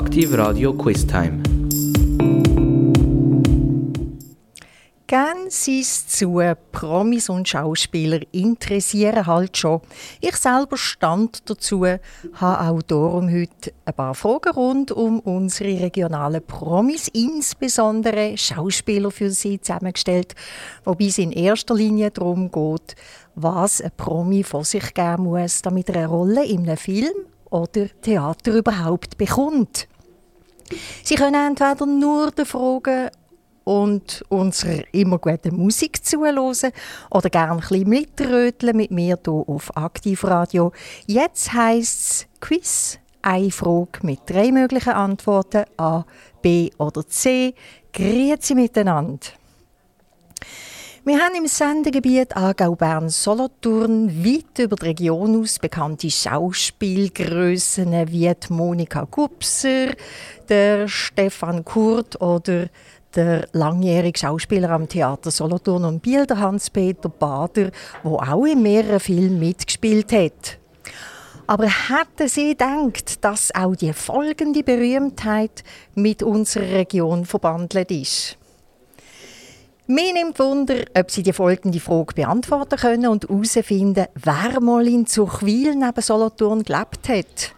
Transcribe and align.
Aktiv 0.00 0.32
Radio 0.32 0.72
Quiz 0.72 1.06
Time. 1.06 1.42
Gern 5.06 5.50
sie's 5.50 6.06
zu, 6.06 6.40
Promis 6.72 7.28
und 7.28 7.46
Schauspieler 7.46 8.20
interessieren 8.32 9.26
halt 9.26 9.58
schon. 9.58 9.82
Ich 10.22 10.36
selber 10.36 10.78
stand 10.78 11.50
dazu, 11.50 11.84
habe 11.84 12.00
auch 12.40 12.80
darum 12.80 13.30
heute 13.30 13.74
ein 13.84 13.92
paar 13.92 14.14
Fragen 14.14 14.52
rund 14.54 14.90
um 14.90 15.20
unsere 15.20 15.78
regionalen 15.78 16.46
Promis, 16.46 17.08
insbesondere 17.08 18.38
Schauspieler 18.38 19.10
für 19.10 19.30
sie 19.30 19.60
zusammengestellt, 19.60 20.34
wobei 20.82 21.08
es 21.08 21.18
in 21.18 21.30
erster 21.30 21.74
Linie 21.74 22.10
darum 22.10 22.50
geht, 22.50 22.96
was 23.34 23.82
ein 23.82 23.92
Promi 23.98 24.44
vor 24.44 24.64
sich 24.64 24.94
geben 24.94 25.24
muss, 25.24 25.60
damit 25.60 25.90
er 25.90 25.96
eine 25.96 26.06
Rolle 26.06 26.46
in 26.46 26.60
einem 26.62 26.78
Film 26.78 27.12
oder 27.50 27.88
Theater 28.00 28.54
überhaupt 28.54 29.18
bekommt. 29.18 29.88
Sie 31.02 31.16
können 31.16 31.48
entweder 31.48 31.86
nur 31.86 32.30
den 32.30 32.46
Fragen 32.46 33.10
und 33.64 34.24
unserer 34.28 34.82
immer 34.92 35.18
guten 35.18 35.56
Musik 35.56 36.04
zuhören 36.04 36.72
oder 37.10 37.30
gerne 37.30 37.62
ein 37.70 37.88
mitröteln 37.88 38.76
mit 38.76 38.90
mir 38.90 39.18
hier 39.24 39.32
auf 39.32 39.76
Aktivradio. 39.76 40.72
Jetzt 41.06 41.52
heisst 41.52 42.10
es 42.10 42.26
Quiz. 42.40 42.98
Eine 43.22 43.50
Frage 43.50 44.00
mit 44.02 44.20
drei 44.26 44.50
möglichen 44.50 44.94
Antworten 44.94 45.64
A, 45.76 46.04
B 46.40 46.70
oder 46.78 47.06
C. 47.06 47.54
Grüezi 47.92 48.54
miteinander. 48.54 49.18
Wir 51.02 51.18
haben 51.18 51.34
im 51.34 51.46
Sendegebiet 51.46 52.36
Aargau, 52.36 52.74
Bern, 52.74 53.08
Solothurn 53.08 54.22
weit 54.22 54.58
über 54.58 54.76
die 54.76 54.84
Region 54.84 55.40
aus 55.40 55.58
bekannte 55.58 56.10
Schauspielgrössen 56.10 57.92
wie 58.12 58.30
Monika 58.50 59.06
Gubser, 59.10 59.94
der 60.50 60.88
Stefan 60.88 61.64
Kurt 61.64 62.20
oder 62.20 62.66
der 63.14 63.48
langjährige 63.52 64.18
Schauspieler 64.18 64.68
am 64.68 64.90
Theater 64.90 65.30
Solothurn 65.30 65.86
und 65.86 66.02
Biel, 66.02 66.26
der 66.26 66.38
Hans-Peter 66.38 67.08
Bader, 67.08 67.70
der 68.04 68.10
auch 68.10 68.44
in 68.44 68.60
mehreren 68.60 69.00
Filmen 69.00 69.38
mitgespielt 69.38 70.12
hat. 70.12 70.58
Aber 71.46 71.64
hätten 71.66 72.28
Sie 72.28 72.50
gedacht, 72.50 73.24
dass 73.24 73.54
auch 73.54 73.74
die 73.74 73.94
folgende 73.94 74.62
Berühmtheit 74.62 75.64
mit 75.94 76.22
unserer 76.22 76.70
Region 76.70 77.24
verbandelt 77.24 77.90
ist? 77.90 78.36
Mir 79.90 80.12
nimmt 80.12 80.38
Wunder, 80.38 80.84
ob 80.96 81.10
Sie 81.10 81.24
die 81.24 81.32
folgende 81.32 81.80
Frage 81.80 82.14
beantworten 82.14 82.78
können 82.78 83.08
und 83.08 83.28
herausfinden, 83.28 84.06
wer 84.14 84.60
mal 84.60 84.86
in 84.86 85.04
Zuchwil 85.04 85.74
neben 85.74 86.00
Solothurn 86.00 86.62
gelebt 86.62 87.08
hat. 87.08 87.56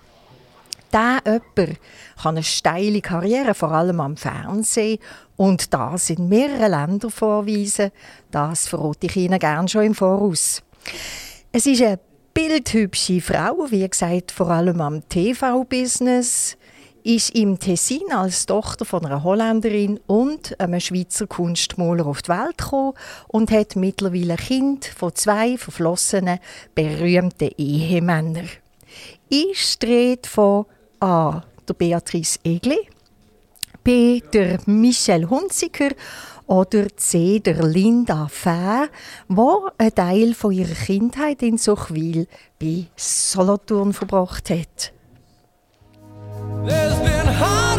Der 0.94 1.20
jemand 1.26 1.78
kann 2.22 2.36
eine 2.36 2.42
steile 2.42 3.02
Karriere, 3.02 3.52
vor 3.52 3.72
allem 3.72 4.00
am 4.00 4.16
Fernsehen, 4.16 4.98
und 5.36 5.74
das 5.74 6.08
in 6.08 6.30
mehreren 6.30 6.70
Ländern 6.70 7.10
vorweisen. 7.10 7.90
Das 8.30 8.66
verrate 8.66 9.08
ich 9.08 9.16
Ihnen 9.16 9.38
gerne 9.38 9.68
schon 9.68 9.84
im 9.84 9.94
Voraus. 9.94 10.62
Es 11.52 11.66
ist 11.66 11.82
eine 11.82 12.00
bildhübsche 12.32 13.20
Frau, 13.20 13.66
wie 13.68 13.86
gesagt, 13.86 14.32
vor 14.32 14.48
allem 14.48 14.80
am 14.80 15.06
TV-Business 15.06 16.56
ist 17.04 17.30
im 17.34 17.58
Tessin 17.58 18.12
als 18.12 18.46
Tochter 18.46 18.84
von 18.84 19.04
einer 19.04 19.24
Holländerin 19.24 19.98
und 20.06 20.58
einem 20.60 20.80
Schweizer 20.80 21.26
Kunstmaler 21.26 22.06
auf 22.06 22.22
die 22.22 22.30
Welt 22.30 22.58
gekommen 22.58 22.94
und 23.28 23.50
hat 23.50 23.76
mittlerweile 23.76 24.34
ein 24.34 24.36
Kind 24.36 24.86
von 24.86 25.14
zwei 25.14 25.56
verflossenen, 25.56 26.38
berühmten 26.74 27.50
Ehemännern. 27.56 28.48
Ich 29.28 29.78
dreht 29.78 30.26
von 30.26 30.66
A. 31.00 31.42
der 31.66 31.74
Beatrice 31.74 32.38
Egli, 32.44 32.88
B. 33.82 34.20
der 34.32 34.60
Michel 34.66 35.28
Hunziker 35.28 35.90
oder 36.46 36.86
C. 36.96 37.40
der 37.40 37.64
Linda 37.64 38.28
Fähr, 38.28 38.88
wo 39.28 39.68
ein 39.78 39.94
Teil 39.94 40.34
von 40.34 40.52
ihrer 40.52 40.74
Kindheit 40.74 41.42
in 41.42 41.58
Sochwil 41.58 42.28
bei 42.60 42.86
Solothurn 42.96 43.92
verbracht 43.92 44.50
hat. 44.50 44.92
There's 46.64 46.96
been 47.00 47.26
heartache 47.26 47.71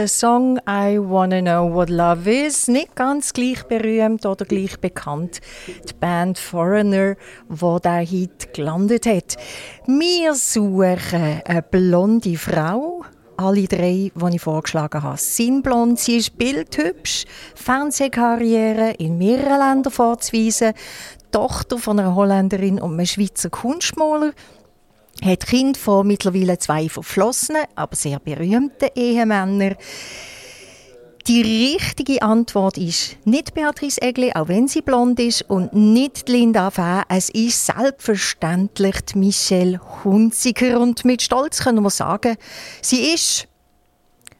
der 0.00 0.08
Song 0.08 0.56
I 0.66 0.98
Wanna 0.98 1.42
Know 1.42 1.74
What 1.74 1.90
Love 1.90 2.46
Is 2.46 2.68
nicht 2.68 2.96
ganz 2.96 3.34
gleich 3.34 3.64
berühmt 3.64 4.24
oder 4.24 4.46
gleich 4.46 4.80
bekannt. 4.80 5.42
Die 5.66 5.92
Band 5.92 6.38
Foreigner, 6.38 7.16
wo 7.50 7.78
der 7.78 7.98
Hit 7.98 8.54
gelandet 8.54 9.04
hat. 9.04 9.36
Wir 9.86 10.34
suchen 10.34 11.42
eine 11.44 11.60
blonde 11.60 12.38
Frau. 12.38 13.04
Alle 13.36 13.66
drei, 13.66 14.10
die 14.14 14.34
ich 14.36 14.40
vorgeschlagen 14.40 15.02
habe, 15.02 15.18
sind 15.18 15.60
blond. 15.60 15.98
Sie 15.98 16.16
ist 16.16 16.38
bildhübsch, 16.38 17.26
Fernsehkarriere 17.54 18.92
in 18.92 19.18
mehreren 19.18 19.58
Ländern 19.58 19.92
vorzuweisen. 19.92 20.72
Tochter 21.30 21.76
von 21.76 21.98
einer 21.98 22.14
Holländerin 22.14 22.80
und 22.80 22.94
einem 22.94 23.04
Schweizer 23.04 23.50
Kunstmaler, 23.50 24.32
hat 25.24 25.46
Kind 25.46 25.76
von 25.76 26.06
mittlerweile 26.06 26.58
zwei 26.58 26.88
verflossenen, 26.88 27.64
aber 27.74 27.96
sehr 27.96 28.18
berühmten 28.18 28.88
Ehemännern. 28.94 29.76
Die 31.26 31.42
richtige 31.42 32.22
Antwort 32.22 32.78
ist 32.78 33.16
nicht 33.24 33.52
Beatrice 33.54 34.00
Egli, 34.00 34.32
auch 34.34 34.48
wenn 34.48 34.68
sie 34.68 34.80
blond 34.80 35.20
ist, 35.20 35.42
und 35.42 35.72
nicht 35.74 36.28
Linda 36.28 36.70
Fäh. 36.70 37.02
Es 37.08 37.28
ist 37.28 37.66
selbstverständlich 37.66 39.14
Michelle 39.14 39.80
Hunziker. 40.02 40.80
Und 40.80 41.04
mit 41.04 41.20
Stolz 41.22 41.62
können 41.62 41.82
wir 41.82 41.90
sagen, 41.90 42.36
sie 42.80 43.12
ist, 43.12 43.46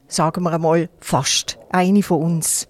sagen 0.09 0.43
wir 0.43 0.53
einmal, 0.53 0.88
fast 1.00 1.59
eine 1.71 2.03
von 2.03 2.23
uns. 2.23 2.67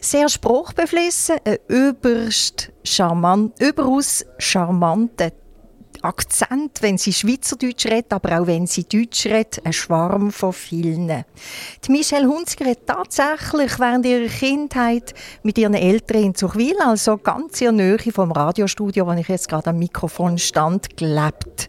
Sehr 0.00 0.28
spruchbeflissen, 0.28 1.38
ein 1.44 1.58
überst 1.68 2.70
charmant, 2.84 3.60
überaus 3.60 4.24
charmanter 4.38 5.32
Akzent, 6.02 6.82
wenn 6.82 6.98
sie 6.98 7.12
Schweizerdeutsch 7.12 7.86
redet, 7.86 8.12
aber 8.12 8.40
auch 8.40 8.46
wenn 8.46 8.66
sie 8.66 8.84
Deutsch 8.84 9.26
redet, 9.26 9.64
ein 9.64 9.72
Schwarm 9.72 10.30
von 10.30 10.52
vielen. 10.52 11.24
Die 11.84 11.92
Michelle 11.92 12.28
Hunziger 12.28 12.70
hat 12.70 12.86
tatsächlich 12.86 13.78
während 13.78 14.06
ihrer 14.06 14.28
Kindheit 14.28 15.14
mit 15.42 15.58
ihren 15.58 15.74
Eltern 15.74 16.22
in 16.22 16.34
Zuchwil, 16.34 16.76
also 16.80 17.16
ganz 17.18 17.60
in 17.60 17.76
der 17.76 17.98
Nähe 17.98 18.12
vom 18.12 18.32
Radiostudio, 18.32 19.06
wo 19.06 19.12
ich 19.12 19.28
jetzt 19.28 19.48
gerade 19.48 19.70
am 19.70 19.78
Mikrofon 19.78 20.38
stand, 20.38 20.96
gelebt. 20.96 21.68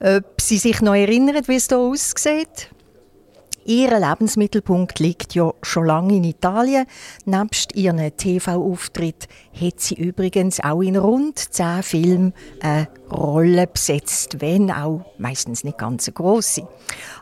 Ob 0.00 0.40
sie 0.40 0.58
sich 0.58 0.80
noch 0.80 0.94
erinnert, 0.94 1.48
wie 1.48 1.56
es 1.56 1.68
hier 1.68 1.78
aussieht? 1.78 2.70
Ihr 3.68 4.00
Lebensmittelpunkt 4.00 4.98
liegt 4.98 5.34
ja 5.34 5.52
schon 5.60 5.84
lange 5.84 6.16
in 6.16 6.24
Italien. 6.24 6.86
Nebst 7.26 7.76
ihren 7.76 7.98
TV-Auftritt 8.16 9.28
hat 9.52 9.80
sie 9.80 9.94
übrigens 9.94 10.58
auch 10.60 10.80
in 10.80 10.96
rund 10.96 11.38
zehn 11.38 11.82
Filmen 11.82 12.32
eine 12.60 12.88
Rolle 13.12 13.66
besetzt, 13.66 14.40
wenn 14.40 14.70
auch 14.70 15.04
meistens 15.18 15.64
nicht 15.64 15.76
ganz 15.76 16.06
so 16.06 16.12
grosse. 16.12 16.66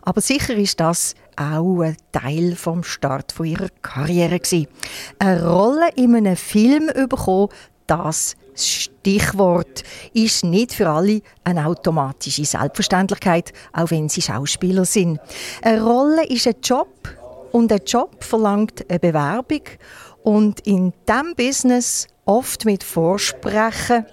Aber 0.03 0.21
sicher 0.21 0.55
ist 0.55 0.79
das 0.79 1.17
auch 1.35 1.81
ein 1.81 1.97
Teil 2.13 2.55
vom 2.55 2.85
Start 2.85 3.35
ihrer 3.43 3.71
Karriere. 3.83 4.39
Eine 5.19 5.51
Rolle 5.51 5.89
in 5.97 6.15
einem 6.15 6.37
Film 6.37 6.93
bekommen, 7.09 7.49
das 7.89 8.37
Stichwort 8.57 9.83
ist 10.15 10.45
nicht 10.45 10.73
für 10.73 10.89
alle 10.89 11.21
eine 11.45 11.67
automatische 11.67 12.45
Selbstverständlichkeit, 12.45 13.53
auch 13.73 13.91
wenn 13.91 14.09
sie 14.09 14.23
Schauspieler 14.23 14.85
sind. 14.85 15.21
Eine 15.63 15.83
Rolle 15.83 16.27
ist 16.27 16.47
ein 16.47 16.57
Job 16.63 16.89
und 17.53 17.73
ein 17.73 17.81
Job 17.87 18.23
verlangt 18.25 18.85
eine 18.89 18.99
Bewerbung 18.99 19.63
und 20.23 20.61
in 20.67 20.93
diesem 21.09 21.35
Business 21.37 22.07
oft 22.25 22.65
mit 22.65 22.83
Vorsprechen 22.83 24.07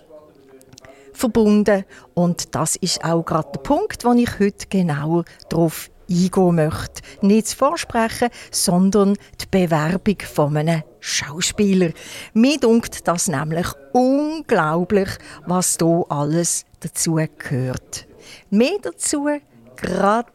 verbunden 1.13 1.85
und 2.13 2.53
das 2.55 2.75
ist 2.75 3.03
auch 3.03 3.23
gerade 3.23 3.49
der 3.53 3.59
Punkt, 3.61 4.03
wo 4.03 4.13
ich 4.13 4.39
heute 4.39 4.67
genauer 4.67 5.25
darauf 5.49 5.89
eingehen 6.13 6.55
möchte. 6.55 7.01
Nicht 7.21 7.47
das 7.47 7.53
Vorsprechen, 7.53 8.29
sondern 8.51 9.15
die 9.41 9.45
Bewerbung 9.49 10.17
von 10.21 10.57
einem 10.57 10.83
Schauspieler. 10.99 11.91
Mir 12.33 12.59
dunkt 12.59 13.07
das 13.07 13.27
nämlich 13.27 13.67
unglaublich, 13.91 15.09
was 15.45 15.77
da 15.77 16.03
alles 16.09 16.65
dazu 16.79 17.19
gehört. 17.37 18.07
Mehr 18.49 18.77
dazu 18.81 19.27
gerade 19.75 20.31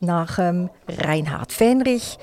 nach 0.00 0.38
ähm, 0.38 0.70
Reinhard 0.88 1.52
Fenrich. 1.52 2.18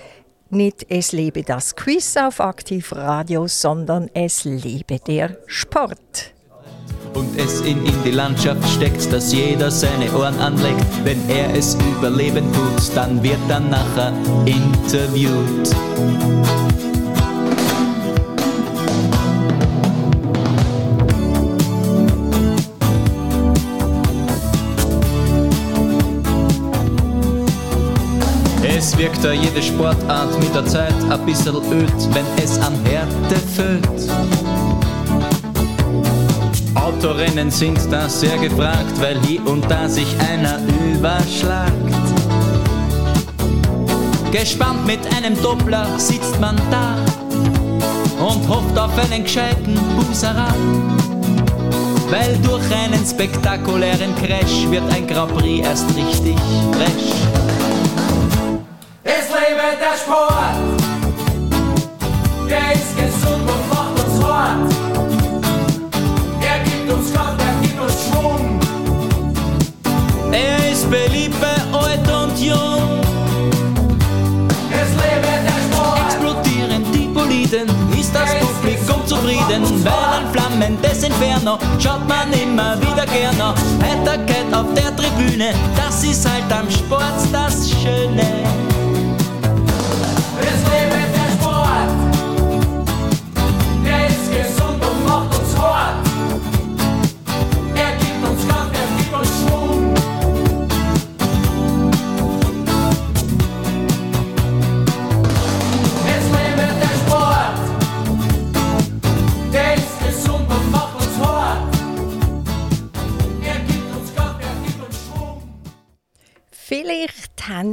Nicht 0.49 0.85
es 0.89 1.13
lebe 1.13 1.43
das 1.43 1.75
Quiz 1.75 2.17
auf 2.17 2.41
Aktivradio, 2.41 3.47
sondern 3.47 4.09
es 4.13 4.43
lebe 4.43 4.99
der 4.99 5.38
Sport 5.47 6.33
und 7.13 7.38
es 7.38 7.62
ihn 7.62 7.84
in 7.86 8.04
die 8.04 8.12
Landschaft 8.12 8.68
steckt, 8.69 9.12
dass 9.12 9.34
jeder 9.34 9.72
seine 9.72 10.12
Ohren 10.13 10.38
anlegt. 10.40 10.86
Wenn 11.04 11.30
er 11.30 11.56
es 11.56 11.78
überleben 11.98 12.46
tut, 12.54 12.96
dann 12.96 13.22
wird 13.24 13.40
er 13.50 13.60
nachher 13.60 14.13
interviewt. 14.46 15.75
Es 28.63 28.98
wirkt 28.98 29.24
da 29.24 29.31
jede 29.31 29.62
Sportart 29.62 30.40
mit 30.40 30.56
der 30.56 30.66
Zeit 30.66 30.96
ein 31.10 31.25
bisschen 31.25 31.56
öd, 31.56 31.94
wenn 32.13 32.25
es 32.44 32.58
an 32.60 32.74
Härte 32.84 33.36
füllt. 33.56 34.40
Autorennen 37.03 37.50
sind 37.50 37.80
da 37.92 38.07
sehr 38.07 38.38
gefragt, 38.38 38.94
weil 39.00 39.19
hier 39.21 39.44
und 39.48 39.65
da 39.71 39.89
sich 39.89 40.06
einer 40.19 40.59
überschlagt. 40.94 41.71
Gespannt 44.31 44.86
mit 44.86 45.00
einem 45.15 45.36
Doppler 45.42 45.88
sitzt 45.98 46.39
man 46.39 46.56
da 46.69 46.98
und 48.24 48.48
hofft 48.48 48.77
auf 48.77 48.92
einen 49.00 49.24
gescheiten 49.24 49.80
Buserer. 49.95 50.53
Weil 52.12 52.38
durch 52.44 52.71
einen 52.71 53.03
spektakulären 53.03 54.15
Crash 54.18 54.69
wird 54.69 54.83
ein 54.94 55.07
Grand 55.07 55.36
Prix 55.36 55.68
erst 55.68 55.88
richtig 55.95 56.36
fresh. 56.71 57.15
Es 59.03 59.27
lebe 59.27 59.74
der 59.81 59.98
Sport, 59.98 60.56
der 62.48 62.75
ist 62.75 62.90
Bei 70.91 70.97
alt 71.71 71.99
und 71.99 72.38
jung. 72.38 72.99
Es 74.71 74.89
lebe 74.91 75.31
der 75.45 75.59
Sport. 75.71 76.01
Explodieren 76.05 76.83
die 76.91 77.07
Boliden, 77.07 77.69
ist 77.97 78.13
das 78.13 78.35
Publikum 78.35 79.07
zufrieden, 79.07 79.63
weil 79.85 80.19
ein 80.19 80.33
flammendes 80.33 81.03
Inferno 81.03 81.57
schaut 81.79 82.05
man 82.09 82.33
immer 82.33 82.77
wieder 82.81 83.05
gerne. 83.05 83.55
Heiterkeit 83.81 84.53
auf 84.53 84.65
der 84.75 84.93
Tribüne, 84.93 85.53
das 85.77 86.03
ist 86.03 86.29
halt 86.29 86.51
am 86.51 86.69
Sport 86.69 87.23
das 87.31 87.70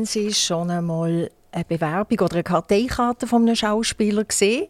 Sie 0.08 0.32
schon 0.32 0.70
einmal 0.70 1.30
eine 1.52 1.64
Bewerbung 1.64 2.20
oder 2.20 2.34
eine 2.34 2.42
Karteikarte 2.42 3.26
von 3.26 3.42
einem 3.42 3.54
Schauspieler 3.54 4.24
gesehen 4.24 4.68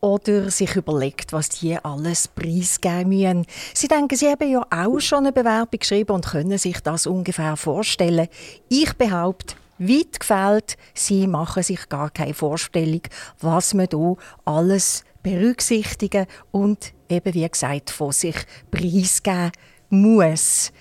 oder 0.00 0.50
sich 0.50 0.76
überlegt, 0.76 1.32
was 1.32 1.48
die 1.48 1.76
alles 1.76 2.28
preisgeben 2.28 3.08
müssen. 3.08 3.46
Sie 3.74 3.88
denken, 3.88 4.16
Sie 4.16 4.28
haben 4.28 4.50
ja 4.50 4.64
auch 4.70 5.00
schon 5.00 5.20
eine 5.20 5.32
Bewerbung 5.32 5.80
geschrieben 5.80 6.12
und 6.12 6.26
können 6.26 6.58
sich 6.58 6.80
das 6.80 7.06
ungefähr 7.06 7.56
vorstellen. 7.56 8.28
Ich 8.68 8.92
behaupte, 8.92 9.56
weit 9.78 10.20
gefällt, 10.20 10.76
Sie 10.94 11.26
machen 11.26 11.62
sich 11.62 11.88
gar 11.88 12.10
keine 12.10 12.34
Vorstellung, 12.34 13.02
was 13.40 13.74
man 13.74 13.88
hier 13.90 14.16
alles 14.44 15.04
berücksichtigen 15.22 16.26
und 16.50 16.92
eben, 17.08 17.34
wie 17.34 17.48
gesagt, 17.48 17.90
von 17.90 18.12
sich 18.12 18.36
preisgeben 18.70 19.52
muss. 19.88 20.72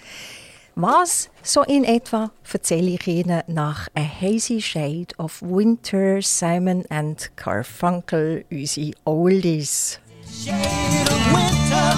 Was 0.75 1.29
so 1.47 1.63
in 1.63 1.83
etwa 1.85 2.31
erzähle 2.51 2.91
ich 2.91 3.07
Ihnen 3.07 3.41
nach 3.47 3.87
A 3.95 4.01
Hazy 4.01 4.61
Shade 4.61 5.15
of 5.17 5.41
Winter, 5.41 6.21
Simon 6.21 6.83
and 6.89 7.31
Carfunkel, 7.35 8.43
unsere 8.51 8.91
Oldies. 9.05 9.99
shade 10.29 11.07
of 11.09 11.33
winter. 11.33 11.93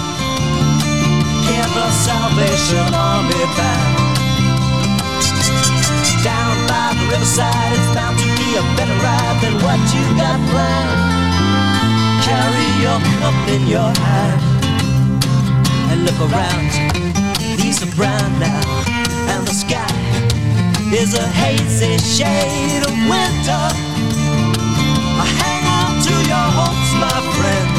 The 1.72 1.90
Salvation 1.92 2.94
Army 2.94 3.44
band. 3.56 3.96
Down 6.24 6.56
by 6.66 6.94
the 6.98 7.06
riverside, 7.10 7.72
it's 7.72 7.94
bound 7.94 8.18
to 8.18 8.26
be 8.26 8.56
a 8.56 8.62
better 8.76 8.98
ride 9.06 9.38
than 9.40 9.54
what 9.62 9.78
you 9.94 10.04
got 10.18 10.40
planned. 10.50 10.98
Carry 12.26 12.68
your 12.82 12.98
cup 13.20 13.38
in 13.54 13.66
your 13.68 13.92
hand 14.02 15.24
and 15.90 16.04
look 16.06 16.20
around. 16.26 16.70
Leaves 17.62 17.82
are 17.84 17.94
brown 17.94 18.38
now, 18.40 18.89
and 19.30 19.46
the 19.46 19.54
sky 19.54 19.94
is 20.92 21.14
a 21.14 21.26
hazy 21.42 21.96
shade 21.98 22.82
of 22.82 22.94
winter. 23.06 23.64
Hang 25.40 25.64
on 25.80 25.92
to 26.06 26.14
your 26.30 26.48
hopes, 26.58 26.90
my 26.98 27.18
friend. 27.36 27.70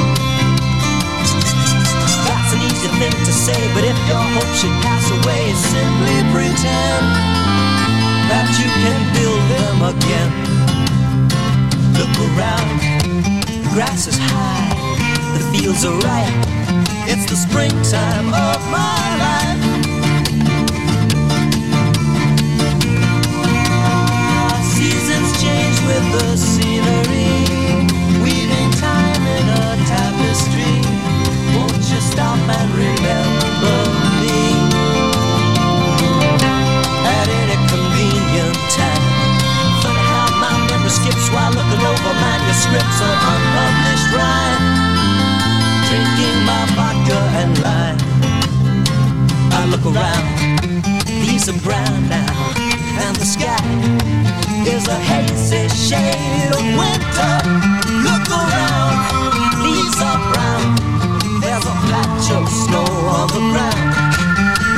That's 2.27 2.53
an 2.55 2.61
easy 2.63 2.87
nothing 2.87 3.25
to 3.27 3.33
say, 3.33 3.59
but 3.73 3.83
if 3.83 3.97
your 4.07 4.23
hope 4.35 4.53
should 4.59 4.75
pass 4.85 5.05
away, 5.17 5.43
simply 5.71 6.17
pretend 6.31 7.05
that 8.31 8.47
you 8.59 8.69
can 8.83 8.99
build 9.15 9.43
them 9.55 9.77
again. 9.93 10.31
Look 11.99 12.15
around, 12.31 12.77
the 13.63 13.69
grass 13.73 14.07
is 14.07 14.17
high, 14.17 14.71
the 15.35 15.43
fields 15.51 15.83
are 15.83 15.97
ripe. 15.99 16.39
It's 17.11 17.25
the 17.29 17.35
springtime 17.35 18.27
of 18.33 18.59
my 18.71 19.01
life. 19.19 19.50
Around, 49.85 51.05
leaves 51.25 51.49
are 51.49 51.59
brown 51.63 52.09
now, 52.09 52.53
and 53.03 53.15
the 53.15 53.25
sky 53.25 54.20
is 54.81 54.87
a 54.87 54.99
hazy 54.99 55.67
shade 55.69 56.51
of 56.57 56.63
winter. 56.79 57.33
Look 58.07 58.25
around, 58.41 58.97
leaves 59.65 59.99
are 60.09 60.21
brown. 60.31 60.69
There's 61.41 61.65
a 61.73 61.75
patch 61.89 62.27
of 62.37 62.45
snow 62.49 62.87
on 63.17 63.27
the 63.35 63.43
ground. 63.51 63.89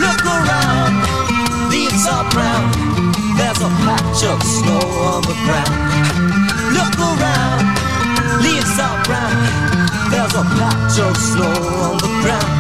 Look 0.04 0.24
around, 0.38 0.94
leaves 1.72 2.06
are 2.16 2.28
brown. 2.34 2.66
There's 3.38 3.62
a 3.62 3.72
patch 3.86 4.22
of 4.32 4.40
snow 4.58 4.84
on 5.12 5.22
the 5.30 5.38
ground. 5.46 5.76
Look 6.78 6.98
around, 7.12 7.66
leaves 8.46 8.78
are 8.88 9.00
brown. 9.08 9.40
There's 10.12 10.36
a 10.36 10.46
patch 10.60 10.98
of 11.08 11.16
snow 11.32 11.56
on 11.88 11.98
the 12.04 12.12
ground. 12.22 12.54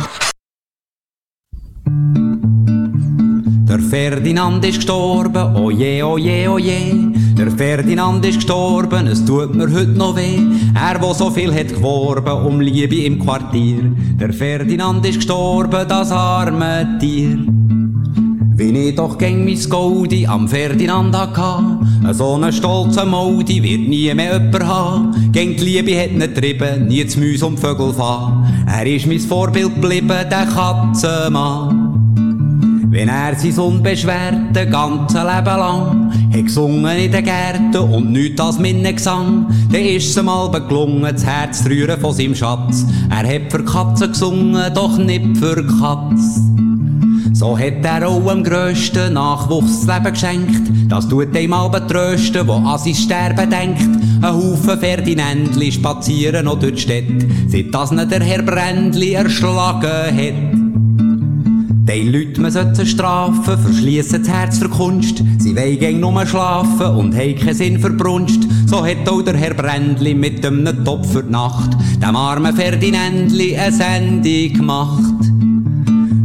Der 3.67 3.79
Ferdinand 3.79 4.63
ist 4.65 4.75
gestorben, 4.75 5.55
oje, 5.55 6.05
oje, 6.05 6.50
oje. 6.50 7.12
Der 7.13 7.22
Ferdinand 7.57 8.25
ist 8.25 8.36
gestorben, 8.36 9.07
es 9.07 9.24
tut 9.24 9.53
mir 9.53 9.72
heute 9.72 9.91
noch 9.91 10.15
weh. 10.15 10.39
Er, 10.75 11.01
wo 11.01 11.13
so 11.13 11.29
viel 11.29 11.53
hat 11.53 11.69
geworben 11.69 12.45
um 12.45 12.62
Liebe 12.62 13.03
im 13.03 13.19
Quartier. 13.19 13.91
Der 14.19 14.33
Ferdinand 14.33 15.05
ist 15.05 15.15
gestorben, 15.15 15.88
das 15.88 16.12
arme 16.12 16.98
Tier. 17.00 17.38
Wie 18.55 18.89
ich 18.89 18.95
doch 18.95 19.17
gäng 19.17 19.45
mis 19.45 19.69
Goldi 19.69 20.27
am 20.27 20.48
Ferdinand 20.48 21.15
hatte. 21.15 22.13
So 22.13 22.36
einen 22.36 22.53
stolzen 22.53 23.10
Moldi 23.10 23.63
wird 23.63 23.88
nie 23.89 24.13
mehr 24.13 24.33
jemand 24.33 24.63
haben. 24.63 25.31
Gäng 25.31 25.55
die 25.55 25.63
Liebe 25.63 26.00
hat 26.00 26.12
nicht 26.12 26.36
getrieben, 26.36 26.88
nie 26.88 27.05
zu 27.07 27.19
Müs 27.19 27.41
um 27.41 27.57
Vögel 27.57 27.93
fahren. 27.93 28.45
Er 28.67 28.86
ist 28.86 29.07
mein 29.07 29.19
Vorbild 29.19 29.75
geblieben, 29.75 30.07
der 30.07 30.45
Katzenmann. 30.45 31.82
Wenn 32.93 33.09
er 33.09 33.33
sein 33.35 33.57
unbeschwerte 33.57 34.69
ganze 34.69 35.17
Leben 35.17 35.45
lang 35.45 36.12
hat 36.31 36.45
gesungen 36.45 36.95
in 36.95 37.12
den 37.12 37.25
Gärten 37.25 37.75
und 37.91 38.12
nichts 38.12 38.39
als 38.39 38.59
Minnegesang, 38.59 39.47
dann 39.71 39.81
ist 39.81 40.15
es 40.15 40.23
mal 40.23 40.51
gelungen, 40.51 41.01
das 41.01 41.25
Herz 41.25 41.63
zu 41.63 41.69
rühren 41.69 42.00
von 42.00 42.13
seinem 42.13 42.35
Schatz. 42.35 42.85
Er 43.09 43.27
hat 43.27 43.51
für 43.51 43.65
Katzen 43.65 44.09
gesungen, 44.09 44.71
doch 44.75 44.95
nicht 45.00 45.38
für 45.39 45.65
Katz. 45.65 46.39
So 47.31 47.57
hat 47.57 47.83
er 47.83 48.07
auch 48.07 48.29
am 48.29 48.43
grössten 48.43 49.13
Nachwuchs 49.13 49.88
das 49.88 49.97
Leben 49.97 50.13
geschenkt. 50.13 50.71
Das 50.88 51.09
tut 51.09 51.35
ihm 51.35 51.50
mal 51.50 51.69
betrösten, 51.69 52.47
wo 52.47 52.53
an 52.53 52.77
sein 52.77 52.93
Sterben 52.93 53.50
denkt. 53.50 53.89
Ein 54.21 54.35
Haufen 54.35 54.79
Ferdinändli 54.79 55.71
spazieren 55.71 56.45
noch 56.45 56.59
durch 56.59 56.75
die 56.75 56.81
Städte, 56.81 57.27
seit 57.47 57.73
das 57.73 57.91
nicht 57.91 58.12
der 58.12 58.21
Herr 58.21 58.43
Brändli 58.43 59.13
erschlagen 59.13 60.15
hat. 60.15 60.62
Die 61.85 62.09
Leute, 62.09 62.39
man 62.39 62.49
sollte 62.49 62.85
strafen, 62.85 63.57
verschliessen 63.57 64.23
das 64.23 64.31
Herz 64.31 64.57
für 64.57 64.69
Kunst. 64.69 65.21
Sie 65.37 65.53
wollen 65.53 65.77
gäng 65.77 65.99
nur 65.99 66.25
schlafen 66.25 66.95
und 66.95 67.13
haben 67.13 67.35
keinen 67.35 67.53
Sinn 67.53 67.77
für 67.77 67.89
Brunst. 67.89 68.47
So 68.67 68.85
hat 68.85 69.07
auch 69.09 69.21
der 69.21 69.35
Herr 69.35 69.53
Brändli 69.53 70.13
mit 70.13 70.45
einem 70.45 70.85
Topf 70.85 71.11
für 71.11 71.23
die 71.23 71.31
Nacht 71.31 71.71
dem 72.01 72.15
armen 72.15 72.55
Ferdinändli 72.55 73.57
eine 73.57 73.71
Sendung 73.73 74.53
gemacht. 74.53 75.13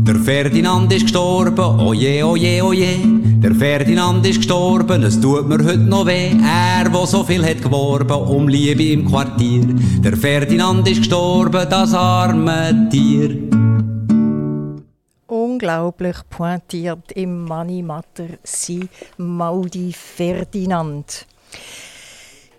Der 0.06 0.14
Ferdinand 0.14 0.92
ist 0.92 1.02
gestorben, 1.02 1.80
oje, 1.80 2.24
oje, 2.24 2.64
oje. 2.64 2.96
Der 3.42 3.54
Ferdinand 3.56 4.24
ist 4.26 4.36
gestorben, 4.36 5.02
es 5.02 5.20
tut 5.20 5.48
mir 5.48 5.58
heute 5.58 5.78
noch 5.78 6.06
weh. 6.06 6.30
Er, 6.40 6.92
wo 6.92 7.04
so 7.04 7.24
viel 7.24 7.44
hat 7.44 7.62
geworben 7.62 8.16
um 8.28 8.48
Liebe 8.48 8.84
im 8.84 9.04
Quartier. 9.04 9.66
Der 10.04 10.16
Ferdinand 10.16 10.86
ist 10.88 10.98
gestorben, 10.98 11.66
das 11.68 11.94
arme 11.94 12.88
Tier. 12.92 13.47
Unglaublich 15.58 16.18
pointiert 16.30 17.10
im 17.16 17.44
Manimatter 17.44 18.28
sie 18.44 18.88
Maudi 19.16 19.92
Ferdinand. 19.92 21.26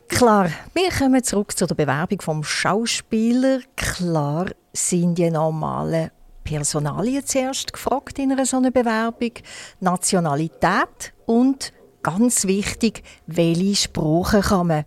Klar, 0.09 0.49
wir 0.73 0.89
kommen 0.89 1.23
zurück 1.23 1.57
zu 1.57 1.65
der 1.65 1.75
Bewerbung 1.75 2.19
vom 2.19 2.43
Schauspieler. 2.43 3.61
Klar 3.77 4.47
sind 4.73 5.17
die 5.17 5.31
normalen 5.31 6.11
Personalien 6.43 7.25
zuerst 7.25 7.71
gefragt 7.71 8.19
in 8.19 8.33
einer 8.33 8.45
solchen 8.45 8.73
Bewerbung, 8.73 9.31
Nationalität 9.79 11.13
und 11.25 11.71
ganz 12.03 12.47
wichtig, 12.47 13.03
welche 13.27 13.77
Sprache 13.77 14.41
kann 14.41 14.67
man. 14.67 14.85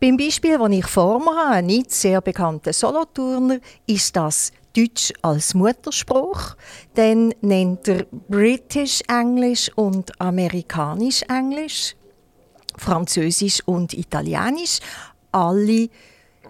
Beim 0.00 0.16
Beispiel, 0.16 0.56
das 0.56 0.70
ich 0.70 0.86
vor 0.86 1.18
mir 1.18 1.34
habe, 1.34 1.62
nicht 1.64 1.90
sehr 1.90 2.20
bekannter 2.20 2.72
Soloturner, 2.72 3.58
ist 3.88 4.14
das 4.14 4.52
Deutsch 4.76 5.12
als 5.22 5.54
Muttersprache. 5.54 6.56
Dann 6.94 7.34
nennt 7.40 7.88
er 7.88 8.06
British 8.28 9.00
Englisch 9.08 9.70
und 9.74 10.20
Amerikanisch 10.20 11.22
Englisch, 11.22 11.96
Französisch 12.76 13.62
und 13.66 13.94
Italienisch. 13.94 14.78
Alle 15.32 15.88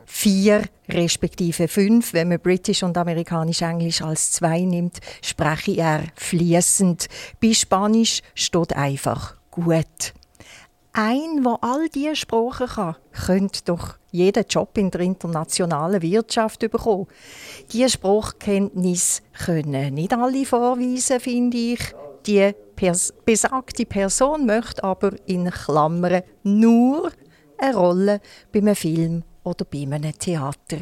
vier 0.07 0.65
respektive 0.89 1.69
fünf, 1.69 2.13
wenn 2.13 2.29
man 2.29 2.41
British 2.41 2.83
und 2.83 2.99
Amerikanisch 2.99 3.63
Englisch 3.63 4.03
als 4.03 4.33
zwei 4.33 4.61
nimmt, 4.61 4.99
spreche 5.23 5.77
er 5.77 6.05
fließend. 6.17 7.07
Bei 7.41 7.53
Spanisch 7.53 8.21
steht 8.35 8.75
einfach 8.75 9.37
gut. 9.51 10.15
Ein, 11.03 11.43
der 11.45 11.57
all 11.63 11.89
diese 11.89 12.15
Sprachen 12.15 12.67
kann, 12.67 12.97
könnte 13.25 13.63
doch 13.65 13.97
jeden 14.11 14.45
Job 14.47 14.77
in 14.77 14.91
der 14.91 15.01
internationalen 15.01 16.03
Wirtschaft 16.03 16.61
bekommen. 16.61 17.07
Diese 17.73 17.89
Sprachkenntnis 17.89 19.23
können 19.47 19.95
nicht 19.95 20.13
alle 20.13 20.45
vorweisen, 20.45 21.19
finde 21.19 21.57
ich. 21.57 21.81
Die 22.27 22.53
pers 22.77 23.15
besagte 23.25 23.87
Person 23.87 24.45
möchte 24.45 24.85
aber 24.85 25.13
in 25.25 25.51
Klammern 25.51 26.23
nur 26.43 27.11
eine 27.57 27.75
Rolle 27.75 28.21
bei 28.53 28.59
einem 28.59 28.77
Film 28.77 29.23
oder 29.43 29.65
bei 29.65 29.81
einem 29.81 30.19
Theater. 30.19 30.81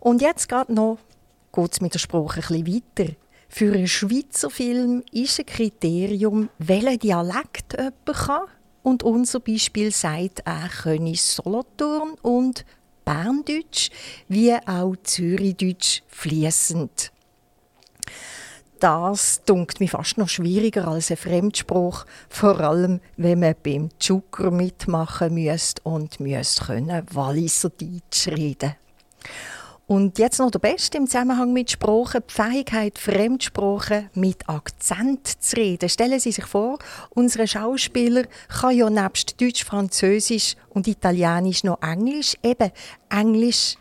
Und 0.00 0.22
jetzt 0.22 0.48
geht 0.48 1.72
es 1.72 1.80
mit 1.80 1.94
der 1.94 2.00
Sprache 2.00 2.40
bisschen 2.40 2.66
weiter. 2.66 3.12
Für 3.48 3.72
einen 3.72 3.86
Schweizer 3.86 4.50
Film 4.50 5.04
ist 5.12 5.38
ein 5.38 5.46
Kriterium, 5.46 6.48
welchen 6.58 6.98
Dialekt 6.98 7.74
jemand 7.78 8.04
kann. 8.04 8.57
Und 8.82 9.02
unser 9.02 9.40
Beispiel 9.40 9.90
sagt, 9.90 10.40
er 10.44 10.68
könne 10.68 11.14
Solothurn 11.14 12.14
und 12.22 12.64
Berndeutsch 13.04 13.90
wie 14.28 14.54
auch 14.54 14.94
Zürichdeutsch 15.02 16.02
fließend. 16.08 17.12
Das 18.80 19.42
dunkt 19.44 19.80
mir 19.80 19.88
fast 19.88 20.18
noch 20.18 20.28
schwieriger 20.28 20.86
als 20.86 21.10
ein 21.10 21.16
Fremdspruch, 21.16 22.04
vor 22.28 22.60
allem 22.60 23.00
wenn 23.16 23.40
man 23.40 23.56
beim 23.62 23.88
Zucker 23.98 24.52
mitmachen 24.52 25.34
müsst 25.34 25.84
und 25.84 26.20
müsst 26.20 26.66
können 26.66 27.04
Walliser 27.12 27.70
Deutsch 27.70 28.28
reden. 28.28 28.76
Und 29.88 30.18
jetzt 30.18 30.38
noch 30.38 30.50
der 30.50 30.58
Beste 30.58 30.98
im 30.98 31.06
Zusammenhang 31.06 31.54
mit 31.54 31.70
Sprachen, 31.70 32.22
die 32.28 32.34
Fähigkeit, 32.34 32.98
Fremdsprachen 32.98 34.10
mit 34.12 34.46
Akzent 34.46 35.42
zu 35.42 35.56
reden. 35.56 35.88
Stellen 35.88 36.20
Sie 36.20 36.30
sich 36.30 36.44
vor, 36.44 36.78
unser 37.08 37.46
Schauspieler 37.46 38.24
kann 38.48 38.76
ja 38.76 38.90
nebst 38.90 39.40
Deutsch, 39.40 39.64
Französisch 39.64 40.56
und 40.68 40.88
Italienisch 40.88 41.64
noch 41.64 41.80
Englisch, 41.80 42.36
eben 42.42 42.70
Englisch, 43.08 43.76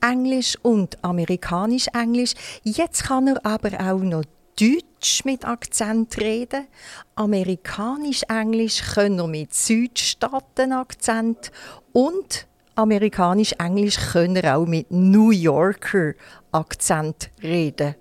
Englisch 0.00 0.56
und 0.62 0.96
Amerikanisch 1.04 1.88
Englisch. 1.92 2.32
Jetzt 2.62 3.04
kann 3.04 3.26
er 3.26 3.44
aber 3.44 3.78
auch 3.80 4.00
noch 4.00 4.24
Deutsch 4.58 5.26
mit 5.26 5.44
Akzent 5.44 6.16
reden. 6.16 6.68
Amerikanisch 7.16 8.22
Englisch 8.30 8.80
können 8.94 9.18
er 9.18 9.26
mit 9.26 9.52
Südstaaten-Akzent 9.52 11.52
und 11.92 12.46
Amerikanisch-Englisch 12.80 13.98
können 14.12 14.44
auch 14.46 14.66
mit 14.66 14.90
New 14.90 15.30
Yorker 15.30 16.14
Akzent 16.50 17.30
reden. 17.42 17.94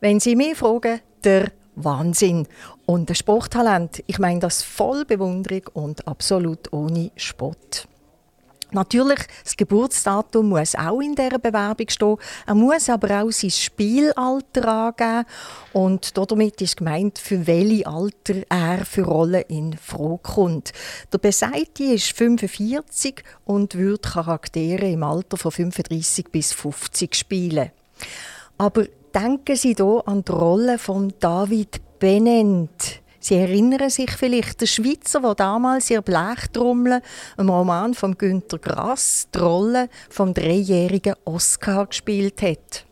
Wenn 0.00 0.20
Sie 0.20 0.34
mich 0.34 0.56
fragen, 0.56 1.00
der 1.22 1.52
Wahnsinn. 1.76 2.46
Und 2.86 3.08
ein 3.08 3.14
Sporttalent, 3.14 4.02
ich 4.06 4.18
meine 4.18 4.40
das 4.40 4.62
voll 4.62 5.04
Bewunderung 5.04 5.62
und 5.72 6.06
absolut 6.06 6.72
ohne 6.72 7.10
Spott. 7.16 7.88
Natürlich, 8.74 9.20
das 9.44 9.56
Geburtsdatum 9.56 10.48
muss 10.48 10.74
auch 10.74 11.00
in 11.00 11.14
dieser 11.14 11.38
Bewerbung 11.38 11.88
stehen. 11.88 12.16
Er 12.46 12.54
muss 12.54 12.90
aber 12.90 13.22
auch 13.22 13.30
sein 13.30 13.50
Spielalter 13.50 14.68
angeben. 14.68 15.24
Und 15.72 16.18
damit 16.18 16.60
ist 16.60 16.78
gemeint, 16.78 17.18
für 17.18 17.46
welche 17.46 17.86
Alter 17.86 18.42
er 18.48 18.84
für 18.84 19.02
Rollen 19.02 19.44
in 19.48 19.76
Frage 19.78 20.18
kommt. 20.22 20.72
Der 21.12 21.18
Beseiti 21.18 21.94
ist 21.94 22.16
45 22.16 23.22
und 23.44 23.76
würde 23.76 24.08
Charaktere 24.08 24.90
im 24.90 25.04
Alter 25.04 25.36
von 25.36 25.52
35 25.52 26.26
bis 26.32 26.52
50 26.52 27.14
spielen. 27.14 27.70
Aber 28.58 28.86
denken 29.14 29.56
Sie 29.56 29.74
hier 29.74 30.02
an 30.06 30.24
die 30.24 30.32
Rolle 30.32 30.78
von 30.78 31.12
David 31.20 31.80
Benent. 32.00 33.03
Sie 33.24 33.36
erinnern 33.36 33.88
sich 33.88 34.10
vielleicht, 34.10 34.60
der 34.60 34.66
Schweizer, 34.66 35.18
der 35.20 35.34
damals 35.34 35.88
ihr 35.88 36.02
Blechtrommel, 36.02 37.00
im 37.38 37.48
Roman 37.48 37.94
von 37.94 38.18
Günter 38.18 38.58
Grass, 38.58 39.28
die 39.34 39.38
Rolle 39.38 39.88
vom 40.10 40.34
dreijährigen 40.34 41.14
Oscar 41.24 41.86
gespielt 41.86 42.42
hat. 42.42 42.84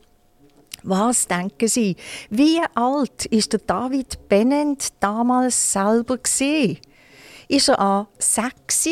Was 0.85 1.29
denken 1.29 1.69
Sie? 1.69 1.97
Wie 2.31 2.63
alt 2.75 3.27
ist 3.27 3.53
der 3.53 3.61
David 3.61 4.27
Bennent 4.31 4.95
damals 5.01 5.71
selber 5.71 6.17
gesehen? 6.17 6.79
Ist 7.49 7.69
er 7.69 7.79
A 7.79 8.09
6, 8.19 8.89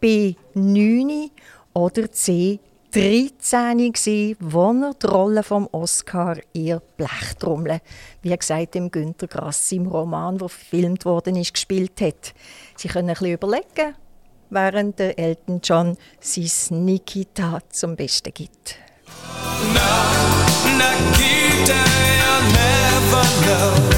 B 0.00 0.34
9 0.54 1.30
oder 1.74 2.10
C 2.10 2.58
13 2.92 3.90
gsi, 3.94 4.36
wo 4.38 4.70
er 4.70 4.92
die 4.92 5.06
Rolle 5.06 5.42
vom 5.42 5.66
Oscar 5.72 6.36
ihr 6.52 6.82
Blechtrommel, 6.98 7.80
wie 8.20 8.36
gesagt 8.36 8.76
im 8.76 8.90
Günter 8.90 9.28
Grass 9.28 9.72
im 9.72 9.86
Roman, 9.86 10.36
der 10.36 10.48
gefilmt 10.48 11.06
worden 11.06 11.36
ist, 11.36 11.54
gespielt 11.54 12.02
hat. 12.02 12.34
Sie 12.76 12.88
können 12.88 13.08
ein 13.08 13.14
bisschen 13.14 13.32
überlegen, 13.32 13.94
während 14.50 14.98
der 14.98 15.18
Elton 15.18 15.62
John 15.64 15.96
sein 16.20 16.84
Nikita 16.84 17.60
zum 17.70 17.96
Besten 17.96 18.34
gibt. 18.34 18.76
No, 19.72 19.80
Nikita, 20.76 21.72
you'll 21.72 22.44
never 22.52 23.86
know. 23.86 23.91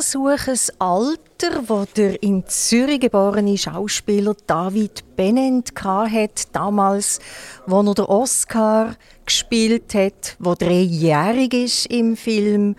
Suche 0.00 0.50
das 0.50 0.70
Alter, 0.78 1.68
wo 1.68 1.84
der 1.96 2.22
in 2.22 2.44
Zürich 2.46 3.00
geborene 3.00 3.56
Schauspieler 3.56 4.36
David 4.46 5.16
Bennent 5.16 5.72
hat, 5.82 6.54
damals, 6.54 7.20
wo 7.66 7.80
er 7.80 7.94
den 7.94 8.04
Oscar 8.04 8.96
gespielt 9.26 9.94
hat, 9.94 10.36
wo 10.38 10.54
dreijährig 10.54 11.54
ist 11.54 11.86
im 11.86 12.16
Film 12.16 12.76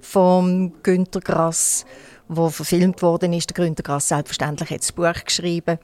von 0.00 0.72
Günter 0.82 1.20
Grass, 1.20 1.84
wo 2.28 2.48
verfilmt 2.48 3.02
worden 3.02 3.32
ist. 3.32 3.50
Der 3.50 3.64
Günter 3.64 3.82
Grass 3.82 4.08
selbstverständlich 4.08 4.70
hat 4.70 4.80
das 4.80 4.92
Buch 4.92 5.24
geschrieben. 5.24 5.78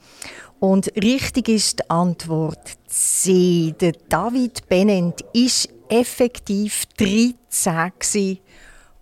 Und 0.60 0.88
richtig 0.96 1.48
ist 1.48 1.78
die 1.78 1.90
Antwort 1.90 2.78
C. 2.86 3.74
Der 3.80 3.92
David 4.08 4.68
Bennent 4.68 5.24
ist 5.32 5.68
effektiv 5.88 6.84
13 6.96 8.38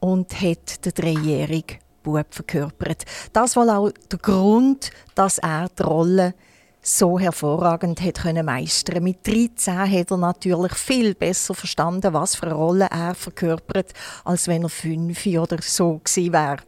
und 0.07 0.41
hat 0.41 0.85
den 0.85 0.93
dreijährigen 0.95 1.79
Bub 2.05 2.27
verkörpert. 2.31 3.05
Das 3.33 3.57
war 3.57 3.77
auch 3.77 3.91
der 3.91 4.19
Grund, 4.21 4.91
dass 5.17 5.39
er 5.39 5.69
die 5.77 5.83
Rolle 5.83 6.35
so 6.81 7.19
hervorragend 7.19 8.01
hat 8.01 8.23
können 8.23 8.47
meistern. 8.47 9.03
Mit 9.03 9.27
13 9.27 9.91
hat 9.91 10.11
er 10.13 10.17
natürlich 10.17 10.75
viel 10.75 11.17
besser 11.17 11.55
verstanden, 11.55 12.13
was 12.13 12.37
für 12.37 12.47
eine 12.47 12.55
Rolle 12.55 12.87
er 12.89 13.17
verkörpert, 13.17 13.93
als 14.25 14.47
wenn 14.47 14.63
er 14.63 14.69
fünf 14.69 15.27
oder 15.27 15.59
so 15.61 16.01
gewesen 16.05 16.33
wäre. 16.33 16.59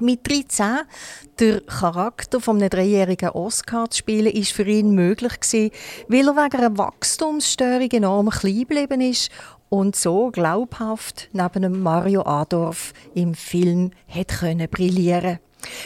Mit 0.00 0.28
13 0.28 0.78
der 1.38 1.60
Charakter 1.60 2.40
von 2.40 2.58
dreijährigen 2.58 3.30
Oscar 3.30 3.90
zu 3.90 3.98
spielen, 3.98 4.32
ist 4.32 4.52
für 4.52 4.64
ihn 4.64 4.90
möglich 4.90 5.40
gewesen, 5.40 5.70
weil 6.08 6.28
er 6.28 6.36
wegen 6.36 6.56
einer 6.56 6.78
Wachstumsstörung 6.78 7.90
enorm 7.90 8.30
klein 8.30 8.60
geblieben 8.60 9.00
ist 9.00 9.30
und 9.68 9.96
so 9.96 10.30
glaubhaft 10.30 11.28
neben 11.32 11.82
Mario 11.82 12.22
Adorf 12.22 12.92
im 13.14 13.34
Film 13.34 13.90
hat 14.08 14.28
können 14.28 14.68
brillieren. 14.68 15.38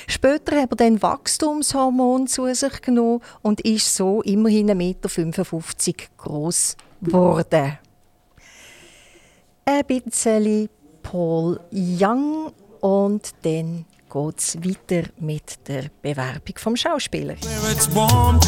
Später 0.06 0.60
hat 0.60 0.70
er 0.72 0.76
dann 0.76 1.02
Wachstumshormon 1.02 2.26
zu 2.26 2.52
sich 2.54 2.82
genommen 2.82 3.20
und 3.40 3.62
ist 3.62 3.94
so 3.94 4.22
immerhin 4.22 4.70
1,55 4.70 4.74
Meter 4.74 6.04
groß 6.18 6.76
geworden. 7.00 7.78
Ein 9.64 9.84
bisschen 9.86 10.68
Paul 11.02 11.60
Young 11.72 12.52
und 12.80 13.30
dann 13.42 13.86
geht 14.12 14.38
es 14.38 14.56
weiter 14.56 15.08
mit 15.18 15.66
der 15.66 15.84
Bewerbung 16.02 16.56
vom 16.56 16.76
Schauspieler. 16.76 17.36
Warm. 17.94 18.38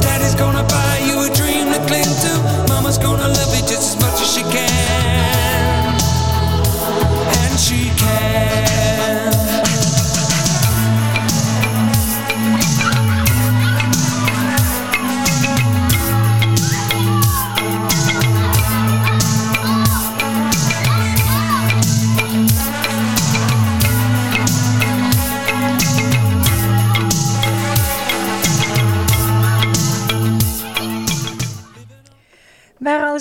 Daddy's 0.00 0.34
gonna 0.34 0.62
buy 0.62 0.98
you 1.06 1.18
a 1.20 1.30
dream 1.30 1.72
to 1.72 1.80
cling 1.86 2.04
to. 2.04 2.72
Mama's 2.72 2.98
gonna 2.98 3.28
love 3.28 3.54
you 3.54 3.62
just 3.66 3.96
as 3.96 4.00
much 4.00 4.20
as 4.20 4.34
she 4.34 4.42
can. 4.42 5.33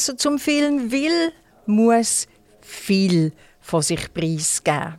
Also 0.04 0.18
zum 0.18 0.38
Film 0.38 0.92
will, 0.92 1.32
muss 1.66 2.28
viel 2.60 3.32
von 3.62 3.82
sich 3.82 4.14
preisgeben. 4.14 4.96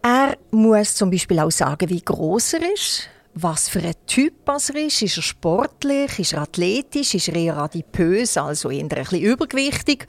Er 0.00 0.36
muss 0.52 0.94
zum 0.94 1.10
Beispiel 1.10 1.40
auch 1.40 1.50
sagen, 1.50 1.90
wie 1.90 2.00
groß 2.00 2.52
er 2.52 2.72
ist, 2.72 3.08
was 3.34 3.68
für 3.68 3.80
ein 3.80 3.94
Typ 4.06 4.48
er 4.48 4.76
ist. 4.76 5.02
Ist 5.02 5.16
er 5.16 5.22
sportlich, 5.22 6.20
ist 6.20 6.34
er 6.34 6.42
athletisch, 6.42 7.14
ist 7.14 7.26
er 7.26 7.34
eher 7.34 7.56
adipös, 7.56 8.36
also 8.36 8.70
eher 8.70 8.84
ein 8.84 8.88
bisschen 8.88 9.22
übergewichtig 9.22 10.06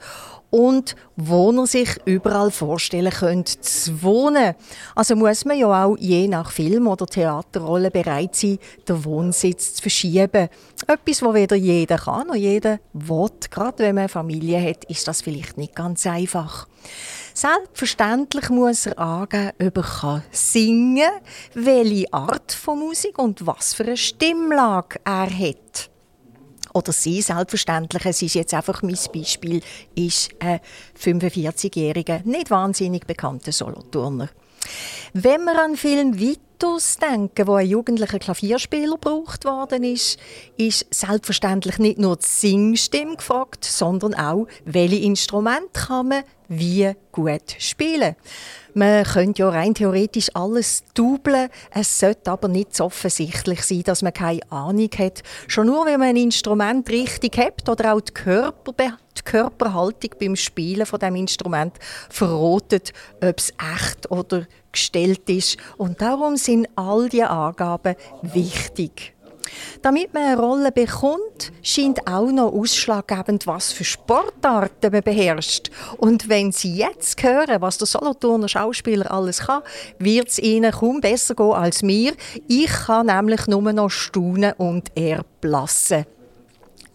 und 0.56 0.96
wo 1.16 1.52
er 1.52 1.66
sich 1.66 1.90
überall 2.06 2.50
vorstellen 2.50 3.12
könnte 3.12 3.60
zu 3.60 4.02
wohnen. 4.02 4.54
Also 4.94 5.14
muss 5.14 5.44
man 5.44 5.58
ja 5.58 5.84
auch 5.84 5.98
je 5.98 6.28
nach 6.28 6.50
Film- 6.50 6.86
oder 6.86 7.04
Theaterrolle 7.04 7.90
bereit 7.90 8.34
sein, 8.34 8.58
den 8.88 9.04
Wohnsitz 9.04 9.74
zu 9.74 9.82
verschieben. 9.82 10.48
Etwas, 10.86 11.22
was 11.22 11.34
weder 11.34 11.56
jeder 11.56 11.98
kann 11.98 12.28
noch 12.28 12.34
jeder 12.34 12.78
will. 12.94 13.30
Gerade 13.50 13.82
wenn 13.82 13.96
man 13.96 14.08
Familie 14.08 14.66
hat, 14.66 14.84
ist 14.86 15.06
das 15.06 15.20
vielleicht 15.20 15.58
nicht 15.58 15.74
ganz 15.74 16.06
einfach. 16.06 16.66
Selbstverständlich 17.34 18.48
muss 18.48 18.86
er 18.86 18.98
angeben, 18.98 19.52
ob 19.60 19.76
er 19.76 19.82
kann 19.82 20.22
singen 20.30 21.10
kann, 21.52 21.64
welche 21.66 22.10
Art 22.14 22.52
von 22.52 22.78
Musik 22.78 23.18
und 23.18 23.46
was 23.46 23.74
für 23.74 23.82
eine 23.82 23.98
Stimmlage 23.98 25.00
er 25.04 25.28
hat 25.30 25.90
oder 26.76 26.92
sie 26.92 27.22
selbstverständlich, 27.22 28.04
es 28.04 28.20
ist 28.20 28.34
jetzt 28.34 28.52
einfach 28.52 28.82
mein 28.82 28.98
Beispiel, 29.12 29.62
ist 29.94 30.30
ein 30.40 30.60
45-jähriger, 31.02 32.20
nicht 32.24 32.50
wahnsinnig 32.50 33.06
bekannter 33.06 33.50
Soloturner. 33.50 34.28
Wenn 35.14 35.44
wir 35.44 35.62
an 35.62 35.76
Film 35.76 36.18
Vitus 36.18 36.98
denken, 36.98 37.46
wo 37.46 37.54
ein 37.54 37.66
jugendlicher 37.66 38.18
Klavierspieler 38.18 38.96
gebraucht 38.96 39.46
worden 39.46 39.84
ist, 39.84 40.18
ist 40.58 40.86
selbstverständlich 40.90 41.78
nicht 41.78 41.98
nur 41.98 42.16
die 42.16 42.26
Singstimme 42.26 43.16
gefragt, 43.16 43.64
sondern 43.64 44.14
auch, 44.14 44.46
welche 44.66 44.96
Instrumente 44.96 45.70
kann 45.72 46.08
man 46.08 46.24
wie 46.48 46.92
gut 47.10 47.56
spielen. 47.58 48.16
Man 48.78 49.04
könnte 49.04 49.40
ja 49.40 49.48
rein 49.48 49.72
theoretisch 49.72 50.28
alles 50.34 50.84
dubeln. 50.92 51.48
Es 51.70 51.98
sollte 51.98 52.30
aber 52.30 52.48
nicht 52.48 52.76
so 52.76 52.84
offensichtlich 52.84 53.62
sein, 53.62 53.84
dass 53.84 54.02
man 54.02 54.12
keine 54.12 54.42
Ahnung 54.50 54.90
hat. 54.98 55.22
Schon 55.48 55.68
nur, 55.68 55.86
wenn 55.86 55.98
man 55.98 56.10
ein 56.10 56.16
Instrument 56.16 56.86
richtig 56.90 57.38
hat 57.38 57.66
oder 57.70 57.94
auch 57.94 58.02
die, 58.02 58.12
Körper, 58.12 58.74
die 58.74 59.22
Körperhaltung 59.24 60.10
beim 60.20 60.36
Spielen 60.36 60.84
von 60.84 61.00
dem 61.00 61.16
Instrument 61.16 61.72
verrotet, 62.10 62.92
ob 63.22 63.38
es 63.38 63.54
echt 63.78 64.10
oder 64.10 64.46
gestellt 64.70 65.26
ist. 65.30 65.56
Und 65.78 66.02
darum 66.02 66.36
sind 66.36 66.68
all 66.76 67.08
die 67.08 67.22
Angaben 67.22 67.94
wichtig. 68.20 69.15
Damit 69.82 70.14
man 70.14 70.24
eine 70.24 70.40
Rolle 70.40 70.72
bekommt, 70.72 71.52
scheint 71.62 72.06
auch 72.06 72.30
noch 72.30 72.52
ausschlaggebend, 72.52 73.46
was 73.46 73.72
für 73.72 73.84
Sportarten 73.84 74.92
man 74.92 75.02
beherrscht. 75.02 75.70
Und 75.98 76.28
wenn 76.28 76.52
Sie 76.52 76.74
jetzt 76.76 77.22
hören, 77.22 77.60
was 77.60 77.78
der 77.78 77.86
Solothurner 77.86 78.48
Schauspieler 78.48 79.10
alles 79.10 79.40
kann, 79.40 79.62
wird 79.98 80.28
es 80.28 80.38
Ihnen 80.38 80.72
kaum 80.72 81.00
besser 81.00 81.34
gehen 81.34 81.52
als 81.52 81.82
mir. 81.82 82.14
Ich 82.48 82.70
kann 82.70 83.06
nämlich 83.06 83.46
nur 83.46 83.72
noch 83.72 83.90
staunen 83.90 84.52
und 84.54 84.96
erblassen. 84.96 86.06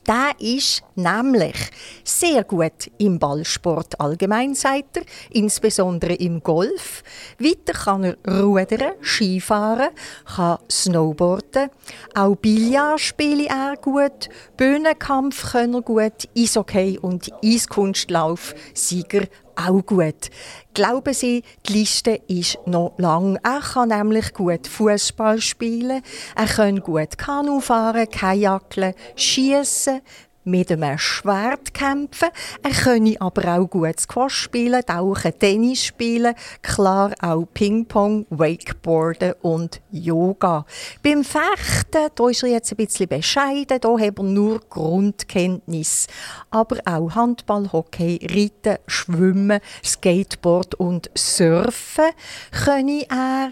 Der 0.08 0.32
ist 0.40 0.82
nämlich 0.96 1.56
sehr 2.04 2.44
gut 2.44 2.90
im 2.98 3.20
Ballsport 3.20 4.00
allgemein, 4.00 4.56
sagt 4.56 4.98
er, 4.98 5.04
insbesondere 5.30 6.16
im 6.16 6.42
Golf. 6.42 7.04
Weiter 7.38 7.74
kann 7.74 8.04
er 8.04 8.18
rudern, 8.28 8.94
Skifahren, 9.02 9.90
kann 10.26 10.58
Snowboarden. 10.72 11.70
Auch 12.16 12.36
Billard 12.36 13.00
spiele 13.00 13.48
er 13.48 13.76
gut, 13.80 14.30
Bühnenkampf 14.58 15.52
kann 15.52 15.76
er 15.76 15.82
gut, 15.82 16.28
Eishockey 16.36 16.98
und 17.00 17.32
Eiskunstlauf 17.44 18.56
Sieger 18.74 19.28
auch 19.56 19.86
gut. 19.86 20.30
Glauben 20.74 21.14
Sie, 21.14 21.44
die 21.68 21.74
Liste 21.74 22.22
ist 22.28 22.58
noch 22.66 22.94
lang. 22.98 23.38
Er 23.44 23.60
kann 23.60 23.90
nämlich 23.90 24.34
gut 24.34 24.68
Fußball 24.68 25.42
spielen, 25.42 26.02
er 26.36 26.46
kann 26.46 26.80
gut 26.80 27.18
Kanu 27.18 27.60
fahren, 27.60 28.10
Kajakeln, 28.10 28.94
schießen, 29.16 30.02
mit 30.44 30.72
einem 30.72 30.98
Schwert 30.98 31.74
kämpfen. 31.74 32.30
Er 32.64 32.72
könne 32.72 33.16
aber 33.20 33.58
auch 33.58 33.70
gut 33.70 34.00
Squash 34.00 34.36
spielen, 34.36 34.86
tauchen, 34.86 35.38
Tennis 35.38 35.86
spielen, 35.86 36.36
klar 36.62 37.12
auch 37.22 37.46
Ping-Pong, 37.54 38.26
Wakeboarden 38.30 39.34
und 39.42 39.82
Yoga. 39.92 40.66
Beim 41.04 41.24
Fechten, 41.24 42.10
da 42.16 42.30
ist 42.30 42.44
er 42.44 42.50
jetzt 42.50 42.72
ein 42.72 42.78
bisschen 42.78 43.08
bescheiden, 43.08 43.80
da 43.80 44.00
hat 44.00 44.18
er 44.18 44.24
nur 44.24 44.60
Grundkenntnis. 44.70 46.08
Aber 46.50 46.78
auch 46.86 47.16
Handball, 47.16 47.72
Hockey, 47.72 48.20
Reiten, 48.30 48.80
Schwimmen, 48.88 49.60
Skateboard 49.84 50.76
und 50.76 51.10
Surfen 51.16 52.12
könne 52.52 53.06
er. 53.10 53.50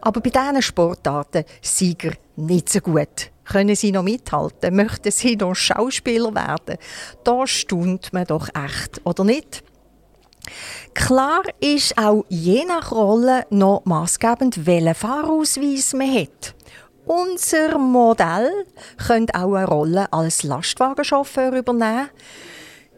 Aber 0.00 0.20
bei 0.20 0.30
diesen 0.30 0.62
Sportarten 0.62 1.44
Sieger 1.60 2.12
nicht 2.36 2.68
so 2.68 2.80
gut. 2.80 3.30
Können 3.50 3.76
Sie 3.76 3.92
noch 3.92 4.02
mithalten? 4.02 4.76
Möchten 4.76 5.10
Sie 5.10 5.36
noch 5.36 5.54
Schauspieler 5.54 6.34
werden? 6.34 6.76
Da 7.24 7.46
staunt 7.46 8.12
man 8.12 8.24
doch 8.24 8.48
echt, 8.48 9.00
oder 9.04 9.24
nicht? 9.24 9.62
Klar 10.94 11.42
ist 11.60 11.96
auch 11.96 12.24
je 12.28 12.64
nach 12.64 12.92
Rolle 12.92 13.46
noch 13.50 13.82
maßgebend, 13.84 14.66
welchen 14.66 14.94
Fahrausweis 14.94 15.94
man 15.94 16.14
hat. 16.14 16.54
Unser 17.06 17.78
Modell 17.78 18.50
könnte 19.06 19.34
auch 19.34 19.54
eine 19.54 19.66
Rolle 19.66 20.12
als 20.12 20.42
Lastwagenchauffeur 20.42 21.52
übernehmen. 21.52 22.10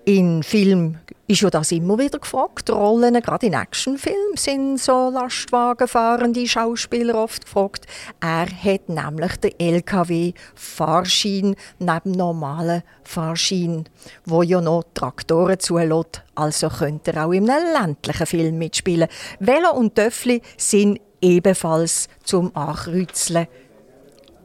In 0.04 0.42
Film 0.42 0.98
ist 1.30 1.42
ja 1.42 1.50
das 1.50 1.70
immer 1.70 1.96
wieder 1.96 2.18
gefragt. 2.18 2.68
Rollen, 2.70 3.14
gerade 3.22 3.46
in 3.46 3.52
Actionfilmen, 3.52 4.36
sind 4.36 4.78
so 4.78 5.10
Lastwagenfahrende 5.10 6.44
Schauspieler 6.46 7.14
oft 7.14 7.44
gefragt. 7.44 7.86
Er 8.20 8.46
hat 8.46 8.88
nämlich 8.88 9.36
den 9.36 9.58
LKW-Fahrschein 9.58 11.54
neben 11.78 12.10
normalen 12.10 12.82
Fahrschein, 13.04 13.84
wo 14.24 14.42
ja 14.42 14.60
noch 14.60 14.82
Traktoren 14.92 15.60
zulässt. 15.60 16.24
Also 16.34 16.68
könnte 16.68 17.12
er 17.12 17.26
auch 17.26 17.32
in 17.32 17.48
einem 17.48 17.72
ländlichen 17.80 18.26
Film 18.26 18.58
mitspielen. 18.58 19.08
Velo 19.38 19.70
und 19.72 19.94
Töffli 19.94 20.42
sind 20.56 21.00
ebenfalls 21.20 22.08
zum 22.24 22.54
Ankreuzeln 22.56 23.46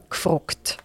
gefragt. 0.08 0.78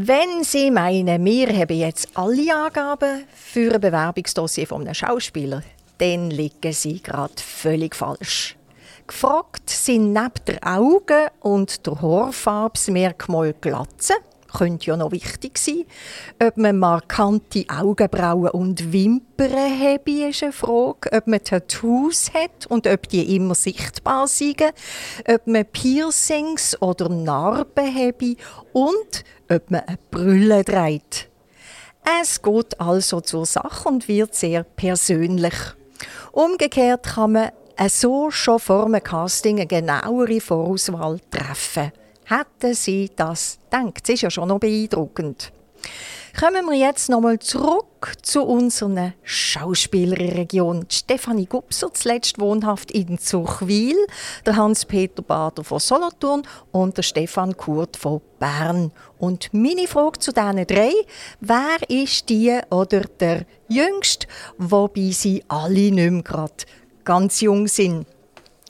Wenn 0.00 0.44
Sie 0.44 0.70
meinen, 0.70 1.24
wir 1.24 1.48
haben 1.48 1.76
jetzt 1.76 2.10
alle 2.14 2.54
Angaben 2.54 3.24
für 3.34 3.74
ein 3.74 3.80
Bewerbungsdossier 3.80 4.64
von 4.64 4.82
einem 4.82 4.94
Schauspieler, 4.94 5.64
dann 5.98 6.30
liegen 6.30 6.72
Sie 6.72 7.02
gerade 7.02 7.32
völlig 7.36 7.96
falsch. 7.96 8.56
Gefragt 9.08 9.68
sind 9.68 10.12
neben 10.12 10.44
der 10.46 10.60
Augen 10.62 11.26
und 11.40 11.84
der 11.84 12.00
Haarfarbsmerkmal 12.00 13.56
Glatze, 13.60 14.14
könnte 14.58 14.86
ja 14.86 14.96
noch 14.96 15.12
wichtig 15.12 15.56
sein. 15.58 15.84
Ob 16.42 16.56
man 16.56 16.78
markante 16.78 17.64
Augenbrauen 17.68 18.50
und 18.50 18.92
Wimpern 18.92 19.52
hat, 19.52 20.08
ist 20.08 20.42
eine 20.42 20.52
Frage. 20.52 21.12
Ob 21.12 21.26
man 21.28 21.44
Tattoos 21.44 22.32
hat 22.34 22.66
und 22.66 22.86
ob 22.86 23.08
die 23.08 23.36
immer 23.36 23.54
sichtbar 23.54 24.26
sind. 24.26 24.62
Ob 25.32 25.46
man 25.46 25.64
Piercings 25.64 26.80
oder 26.82 27.08
Narben 27.08 27.94
hat 27.94 28.22
und 28.72 29.24
ob 29.48 29.70
man 29.70 29.82
eine 29.82 29.98
Brille 30.10 30.64
trägt. 30.64 31.28
Es 32.20 32.42
geht 32.42 32.80
also 32.80 33.20
zur 33.20 33.46
Sache 33.46 33.88
und 33.88 34.08
wird 34.08 34.34
sehr 34.34 34.64
persönlich. 34.64 35.54
Umgekehrt 36.32 37.06
kann 37.06 37.32
man 37.32 37.50
so 37.88 38.30
schon 38.30 38.58
vor 38.58 38.86
einem 38.86 39.02
Casting 39.02 39.56
eine 39.56 39.66
genauere 39.66 40.40
Vorauswahl 40.40 41.20
treffen. 41.30 41.92
Hätten 42.28 42.74
Sie 42.74 43.10
das 43.16 43.58
gedacht? 43.70 44.02
Das 44.02 44.10
ist 44.10 44.20
ja 44.20 44.30
schon 44.30 44.48
noch 44.48 44.58
beeindruckend. 44.58 45.50
Kommen 46.38 46.66
wir 46.66 46.76
jetzt 46.76 47.08
nochmal 47.08 47.38
zurück 47.38 48.12
zu 48.20 48.42
unserer 48.42 49.14
Schauspielerregion. 49.22 50.84
Stefanie 50.90 51.46
Gubser, 51.46 51.92
zuletzt 51.94 52.38
wohnhaft 52.38 52.90
in 52.90 53.18
Zuchwil, 53.18 53.96
der 54.44 54.56
Hans-Peter 54.56 55.22
Bader 55.22 55.64
von 55.64 55.80
Solothurn 55.80 56.42
und 56.70 56.98
der 56.98 57.02
Stefan 57.02 57.56
Kurt 57.56 57.96
von 57.96 58.20
Bern. 58.38 58.92
Und 59.18 59.48
meine 59.54 59.86
Frage 59.86 60.18
zu 60.18 60.30
diesen 60.32 60.66
drei, 60.66 60.92
wer 61.40 61.78
ist 61.88 62.28
die 62.28 62.60
oder 62.68 63.00
der 63.00 63.46
Jüngste, 63.68 64.28
wobei 64.58 65.12
sie 65.12 65.42
alle 65.48 65.90
nicht 65.90 65.94
mehr 65.94 66.22
gerade 66.22 66.66
ganz 67.04 67.40
jung 67.40 67.68
sind? 67.68 68.06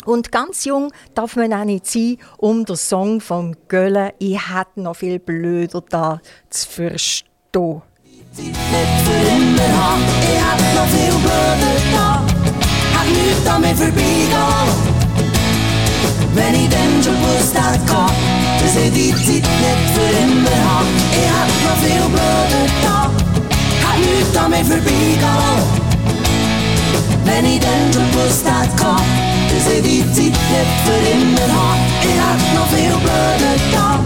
Und 0.08 0.32
ganz 0.32 0.64
jung 0.64 0.90
darf 1.14 1.36
man 1.36 1.52
auch 1.52 1.66
nicht 1.66 1.86
sein, 1.86 2.16
um 2.38 2.64
den 2.64 2.76
Song 2.76 3.20
von 3.20 3.54
Gölle 3.68 4.14
«Ich 4.18 4.38
hätte 4.48 4.80
noch 4.80 4.96
viel 4.96 5.18
blöder 5.18 5.84
da» 5.86 6.22
zu 6.48 6.66
verstehen. 6.66 7.82
Nicht 8.34 8.56
für 8.56 9.20
immer 9.36 9.68
haben, 9.76 10.02
ich 10.22 10.40
hab 10.42 10.58
noch 10.74 10.88
viel 10.88 11.12
blöder 11.12 11.76
da. 11.92 12.24
Hab 12.96 13.06
nichts 13.06 13.44
damit 13.44 13.76
vorbeigehen. 13.76 14.30
Wenn 16.32 16.54
ich 16.54 16.70
dann 16.70 17.02
schon 17.02 17.12
gewusst 17.12 17.54
hätte, 17.54 17.84
dass 18.62 18.76
ich 18.76 18.90
die 18.90 19.10
Zeit 19.10 19.26
nicht 19.26 19.90
für 19.92 20.10
immer 20.24 20.56
habe. 20.70 20.88
Ich 21.12 21.28
hab 21.28 21.48
noch 21.66 21.78
viel 21.82 22.08
blöder 22.08 22.66
da. 22.82 23.10
Hab 23.86 23.98
nichts 23.98 24.32
damit 24.32 24.66
vorbeigehen. 24.66 25.87
Wenn 27.28 27.44
ich 27.44 27.60
dann 27.60 27.92
schon 27.92 28.10
gewusst 28.10 28.44
hätte, 28.46 28.96
dass 29.50 29.72
ich 29.74 29.82
die 29.82 30.00
Zeit 30.12 30.32
nicht 30.32 30.72
für 30.84 31.00
immer 31.12 31.48
habe. 31.52 31.78
Ich 32.02 32.18
hab 32.18 32.40
noch 32.54 32.68
viel 32.68 32.94
blöder 33.04 33.56
da. 33.70 34.00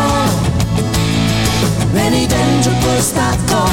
Wenn 1.93 2.13
ich 2.13 2.27
dann 2.27 2.61
schon 2.61 2.77
gewusst 2.81 3.15
hätte, 3.15 3.63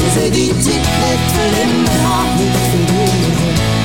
dass 0.00 0.16
ich 0.24 0.32
die 0.32 0.50
Zeit 0.62 0.86
nicht 1.04 1.26
für 1.34 1.50
immer 1.62 1.96
hab, 2.08 2.28
nicht 2.40 3.77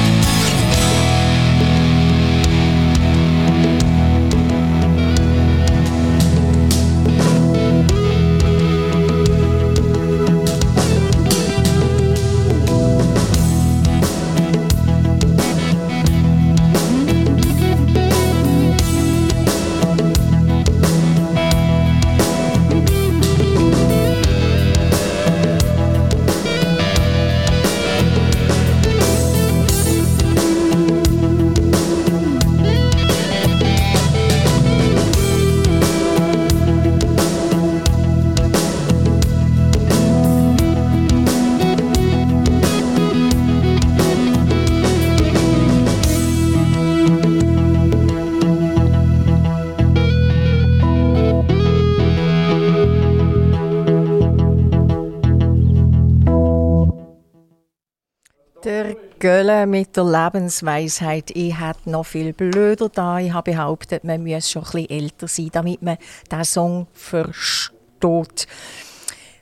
Der 58.73 58.95
Gölle 59.19 59.67
mit 59.67 59.95
der 59.95 60.03
Lebensweisheit, 60.03 61.29
ich 61.35 61.59
hätte 61.59 61.91
noch 61.91 62.07
viel 62.07 62.33
blöder 62.33 62.89
da. 62.89 63.19
Ich 63.19 63.31
habe 63.31 63.51
behauptet, 63.51 64.03
man 64.03 64.23
müsse 64.23 64.49
schon 64.49 64.63
bisschen 64.63 64.89
älter 64.89 65.27
sein, 65.27 65.49
damit 65.51 65.83
man 65.83 65.99
diesen 66.31 66.43
Song 66.43 66.87
versteht. 66.91 68.47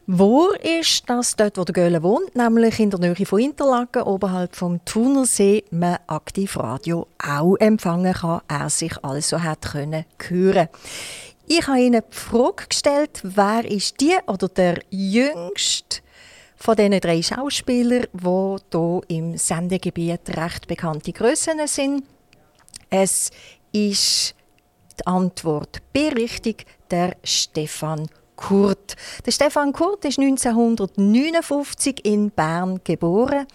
Wo 0.05 0.49
ist 0.49 1.09
das 1.09 1.37
dort, 1.37 1.57
wo 1.57 1.63
der 1.63 1.71
Gölle 1.71 2.03
wohnt? 2.03 2.35
Nämlich 2.35 2.77
in 2.81 2.89
der 2.89 2.99
Nähe 2.99 3.25
von 3.25 3.39
Interlaken, 3.39 4.01
oberhalb 4.01 4.53
vom 4.53 4.83
Thunersee, 4.83 5.63
man 5.71 5.99
aktiv 6.07 6.57
Radio 6.57 7.07
auch 7.17 7.55
empfangen 7.55 8.13
kann, 8.13 8.41
er 8.49 8.69
sich 8.69 9.01
also 9.01 9.41
hat 9.41 9.61
können 9.61 10.03
hören. 10.27 10.67
Ich 11.47 11.65
habe 11.67 11.79
Ihnen 11.79 12.03
die 12.05 12.17
Frage 12.17 12.67
gestellt, 12.67 13.21
wer 13.23 13.63
ist 13.63 14.01
die 14.01 14.17
oder 14.27 14.49
der 14.49 14.79
jüngste 14.89 16.01
von 16.61 16.75
diesen 16.75 16.99
drei 16.99 17.21
Schauspielern, 17.23 18.05
die 18.13 18.57
hier 18.71 19.01
im 19.07 19.37
Sendegebiet 19.37 20.37
recht 20.37 20.67
bekannte 20.67 21.11
Grössen 21.11 21.65
sind. 21.65 22.03
Es 22.89 23.31
ist 23.71 24.35
die 24.99 25.07
Antwort 25.07 25.81
B 25.91 26.09
richtig, 26.09 26.65
der 26.91 27.15
Stefan 27.23 28.07
Kurt. 28.41 28.95
Der 29.25 29.31
Stefan 29.31 29.71
Kurt 29.71 30.03
ist 30.03 30.17
1959 30.19 32.03
in 32.03 32.31
Bern 32.31 32.81
geboren. 32.83 33.45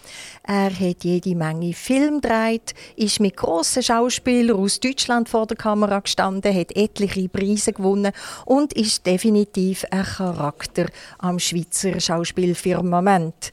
Er 0.44 0.70
hat 0.70 1.03
jede 1.05 1.35
Menge 1.35 1.75
Film 1.75 2.20
gedreht, 2.20 2.72
ist 2.94 3.20
mit 3.20 3.37
grossen 3.37 3.83
Schauspielern 3.83 4.57
aus 4.57 4.79
Deutschland 4.79 5.29
vor 5.29 5.46
der 5.46 5.57
Kamera 5.57 5.99
gestanden, 5.99 6.55
hat 6.55 6.77
etliche 6.77 7.29
Preise 7.29 7.72
gewonnen 7.72 8.12
und 8.44 8.72
ist 8.75 9.05
definitiv 9.05 9.85
ein 9.90 10.05
Charakter 10.05 10.87
am 11.18 11.40
Schweizer 11.40 11.99
Schauspielfirmament. 12.01 13.51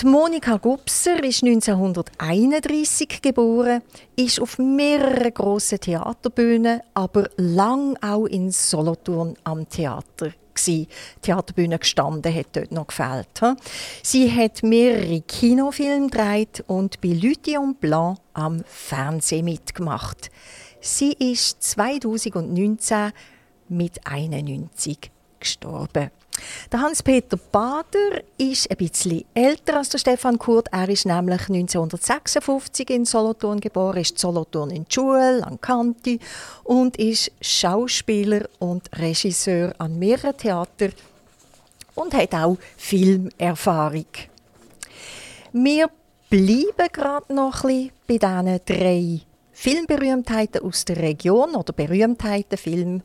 Die 0.00 0.06
Monika 0.06 0.56
Gubser 0.56 1.22
ist 1.22 1.44
1931 1.44 3.20
geboren, 3.22 3.82
ist 4.16 4.40
auf 4.40 4.58
mehreren 4.58 5.32
grossen 5.32 5.78
Theaterbühnen, 5.78 6.80
aber 6.94 7.28
lang 7.36 7.96
auch 8.02 8.24
in 8.24 8.50
Solothurn 8.50 9.36
am 9.44 9.68
Theater 9.68 10.32
die 10.66 10.88
Theaterbühne 11.22 11.78
gestanden, 11.78 12.34
hat 12.34 12.46
dort 12.52 12.72
noch 12.72 12.86
gefehlt. 12.86 13.28
Sie 14.02 14.30
hat 14.30 14.62
mehrere 14.62 15.20
Kinofilme 15.22 16.08
gedreht 16.08 16.64
und 16.66 17.00
bei 17.00 17.08
Lution 17.08 17.74
Blanc 17.74 18.18
am 18.32 18.62
Fernsehen 18.66 19.44
mitgemacht. 19.44 20.30
Sie 20.80 21.12
ist 21.12 21.62
2019 21.62 23.12
mit 23.68 24.06
91 24.06 25.10
gestorben. 25.40 26.10
Der 26.72 26.80
Hans-Peter 26.80 27.36
Bader 27.36 28.22
ist 28.38 28.70
ein 28.70 28.76
bisschen 28.76 29.24
älter 29.34 29.76
als 29.76 29.90
der 29.90 29.98
Stefan 29.98 30.38
Kurt. 30.38 30.68
Er 30.72 30.88
ist 30.88 31.06
nämlich 31.06 31.42
1956 31.48 32.90
in 32.90 33.04
Solothurn 33.04 33.60
geboren, 33.60 33.98
ist 33.98 34.12
in 34.12 34.18
Solothurn 34.18 34.70
in 34.70 34.84
die 34.84 34.94
Schule, 34.94 35.46
an 35.46 35.60
Kanti 35.60 36.18
und 36.64 36.96
ist 36.96 37.30
Schauspieler 37.40 38.48
und 38.58 38.90
Regisseur 38.98 39.74
an 39.78 39.98
mehreren 39.98 40.36
Theatern 40.36 40.92
und 41.94 42.14
hat 42.14 42.34
auch 42.34 42.56
Filmerfahrung. 42.76 44.06
Wir 45.52 45.88
bleiben 46.28 46.88
gerade 46.92 47.32
noch 47.32 47.62
ein 47.64 47.90
bisschen 48.06 48.18
bei 48.18 48.18
diesen 48.18 48.60
drei 48.66 49.20
Filmberühmtheiten 49.52 50.62
aus 50.62 50.84
der 50.84 50.96
Region 50.96 51.54
oder 51.54 51.72
Berühmtheiten, 51.72 52.58
Film 52.58 53.02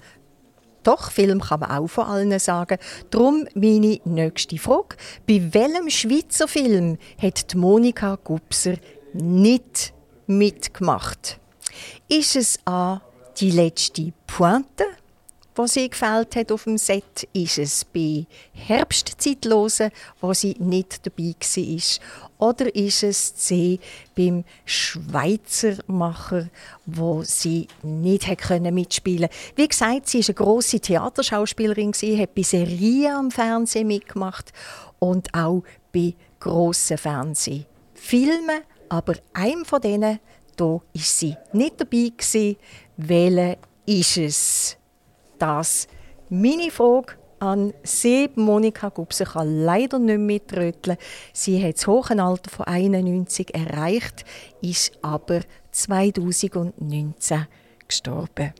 doch, 0.90 1.12
Film 1.12 1.40
kann 1.40 1.60
man 1.60 1.70
auch 1.70 1.88
von 1.88 2.06
allen 2.06 2.40
sagen. 2.40 2.80
Darum 3.12 3.48
meine 3.54 4.00
nächste 4.06 4.58
Frage. 4.58 4.98
Bei 5.28 5.54
welchem 5.54 5.90
Schweizer 5.90 6.48
Film 6.48 6.98
hat 7.22 7.54
Monika 7.54 8.18
Gubser 8.24 8.74
nicht 9.14 9.94
mitgemacht? 10.26 11.40
Ist 12.08 12.36
es 12.36 12.60
A. 12.66 13.02
Die 13.38 13.52
letzte 13.52 14.12
Pointe, 14.26 14.84
wo 15.56 15.68
sie 15.68 15.90
gefällt 15.90 16.36
hat 16.36 16.52
auf 16.52 16.64
dem 16.64 16.80
Set? 16.80 17.28
Ist 17.34 17.60
es 17.60 17.86
bei 17.86 18.26
Herbstzeitlose, 18.54 19.92
wo 20.20 20.34
sie 20.34 20.56
nicht 20.58 21.06
dabei 21.06 21.36
war? 21.40 22.29
Oder 22.40 22.74
ist 22.74 23.04
es 23.04 23.36
C 23.36 23.80
beim 24.16 24.46
Schweizer 24.64 25.76
Macher, 25.88 26.48
wo 26.86 27.22
sie 27.22 27.68
nicht 27.84 28.38
können 28.38 28.74
mitspielen 28.74 29.28
Wie 29.56 29.68
gesagt, 29.68 30.08
sie 30.08 30.20
ist 30.20 30.30
eine 30.30 30.36
grosse 30.36 30.80
Theaterschauspielerin, 30.80 31.92
sie 31.92 32.20
hat 32.20 32.34
bei 32.34 32.44
Serien 32.44 33.14
am 33.14 33.32
Fernsehen 33.32 33.88
mitgemacht 33.88 34.54
und 35.00 35.34
auch 35.34 35.64
bei 35.94 36.16
grossen 36.40 36.98
Fernsehfilmen. 36.98 38.62
Aber 38.88 39.16
einem 39.34 39.66
von 39.66 39.82
denen, 39.82 40.20
da 40.56 40.80
ist 40.94 41.20
sie 41.20 41.36
nicht 41.52 41.80
dabei 41.82 42.12
gewesen. 42.16 42.56
Welche 42.96 43.58
ist 43.86 44.18
es? 44.18 44.78
Das 45.38 45.88
meine 46.30 46.72
Frage 46.72 47.16
an 47.40 47.74
sie. 47.84 48.30
Monika 48.36 48.90
Gubse 48.90 49.26
kann 49.26 49.64
leider 49.64 50.00
nicht 50.00 50.20
mitröteln. 50.20 50.98
Sie 51.34 51.64
hat 51.64 51.76
das 51.76 51.88
hohe 51.88 52.22
Alter 52.22 52.50
von 52.50 52.66
91 52.66 53.54
erreicht, 53.54 54.26
ist 54.62 54.92
aber 55.02 55.42
2019 55.72 57.48
gestorben. 57.88 58.54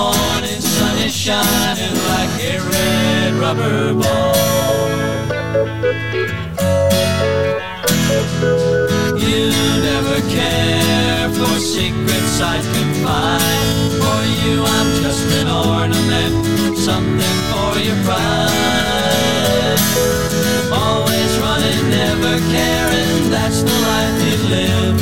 Morning 0.00 0.60
sun 0.60 0.96
is 1.06 1.14
shining 1.14 1.96
like 2.12 2.34
a 2.52 2.54
red 2.72 3.32
rubber 3.42 3.92
ball. 4.00 4.34
You 9.24 9.42
never 9.88 10.18
care 10.36 11.28
for 11.36 11.54
secrets 11.74 12.36
I 12.54 12.56
confide. 12.76 13.68
For 14.00 14.20
you, 14.40 14.54
I'm 14.76 14.90
just 15.04 15.26
an 15.40 15.48
ornament, 15.68 16.34
something 16.88 17.38
for 17.50 17.72
your 17.86 17.98
pride. 18.06 19.80
Always 20.84 21.32
running, 21.44 21.82
never 22.00 22.34
caring, 22.54 23.16
that's 23.34 23.60
the 23.68 23.76
life 23.88 24.18
you 24.28 24.38
live. 24.56 24.96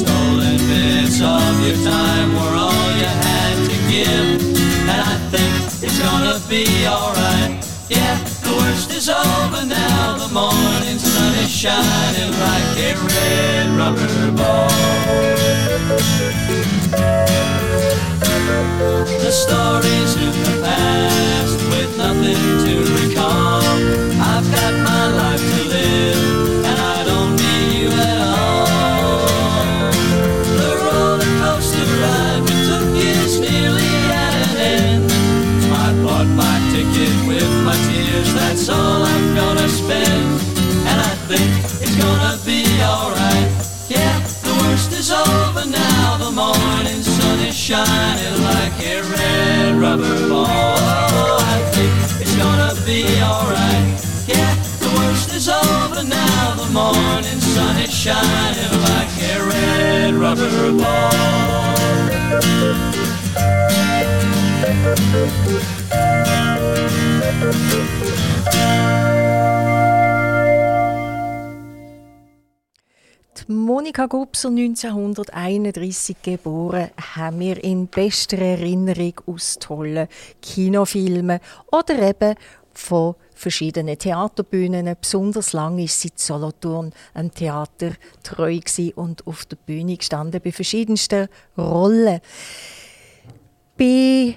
Stolen 0.00 0.58
bits 0.70 1.18
of 1.36 1.52
your 1.66 1.78
time 1.92 2.29
be 6.50 6.66
alright. 6.84 7.62
Yeah, 7.88 8.18
the 8.42 8.52
worst 8.58 8.90
is 8.90 9.08
over 9.08 9.64
now. 9.64 10.16
The 10.18 10.34
morning 10.34 10.98
sun 10.98 11.32
is 11.44 11.48
shining 11.48 12.32
like 12.46 12.76
a 12.76 12.90
red 13.06 13.68
rubber 13.78 14.32
ball. 14.36 14.68
The 19.24 19.30
stories 19.30 20.12
in 20.16 20.34
the 20.42 20.60
past 20.66 21.58
with 21.70 21.96
nothing 21.96 22.42
to 22.66 22.74
recall. 22.98 23.62
I've 24.32 24.46
got 24.50 24.74
my 24.90 25.06
life 25.20 25.44
to 25.54 25.62
live, 25.68 26.49
that's 38.60 38.78
all 38.78 39.02
I'm 39.02 39.34
gonna 39.34 39.68
spend. 39.68 40.40
And 40.84 41.00
I 41.00 41.14
think 41.28 41.48
it's 41.80 41.96
gonna 41.96 42.36
be 42.44 42.62
alright. 42.82 43.48
Yeah, 43.88 44.20
the 44.44 44.52
worst 44.60 44.92
is 44.92 45.10
over 45.10 45.64
now. 45.64 46.18
The 46.18 46.30
morning 46.30 47.02
sun 47.02 47.38
is 47.40 47.56
shining 47.56 48.36
like 48.44 48.76
a 48.84 49.00
red 49.00 49.76
rubber 49.76 50.28
ball. 50.28 50.44
Oh, 50.46 51.38
I 51.40 51.58
think 51.72 51.92
it's 52.20 52.36
gonna 52.36 52.74
be 52.84 53.04
alright. 53.22 53.96
Yeah, 54.28 54.54
the 54.84 54.92
worst 54.98 55.32
is 55.32 55.48
over 55.48 56.02
now. 56.04 56.54
The 56.56 56.70
morning 56.70 57.40
sun 57.40 57.76
is 57.78 57.94
shining 57.94 58.72
like 58.92 59.12
a 59.32 59.42
red 59.48 60.14
rubber 60.14 60.72
ball. 60.76 61.40
Monika 73.46 74.06
Gubser, 74.06 74.48
1931 74.48 76.16
geboren, 76.22 76.90
haben 77.14 77.40
wir 77.40 77.62
in 77.62 77.88
bester 77.88 78.38
Erinnerung 78.38 79.14
aus 79.26 79.58
tollen 79.58 80.08
Kinofilmen 80.40 81.40
oder 81.72 81.98
eben 82.00 82.36
von 82.72 83.16
verschiedenen 83.34 83.98
Theaterbühnen. 83.98 84.96
Besonders 85.00 85.52
lange 85.52 85.84
ist 85.84 86.00
sie 86.00 86.08
in 86.08 86.14
Solothurn 86.16 86.92
am 87.14 87.34
Theater 87.34 87.92
treu 88.22 88.60
und 88.94 89.26
auf 89.26 89.44
der 89.46 89.56
Bühne 89.56 89.96
gestanden 89.96 90.40
bei 90.42 90.52
verschiedensten 90.52 91.28
Rollen. 91.58 92.20
Bei 93.76 94.36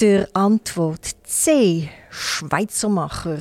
der 0.00 0.28
Antwort 0.32 1.04
C, 1.24 1.88
Schweizermacher, 2.10 3.38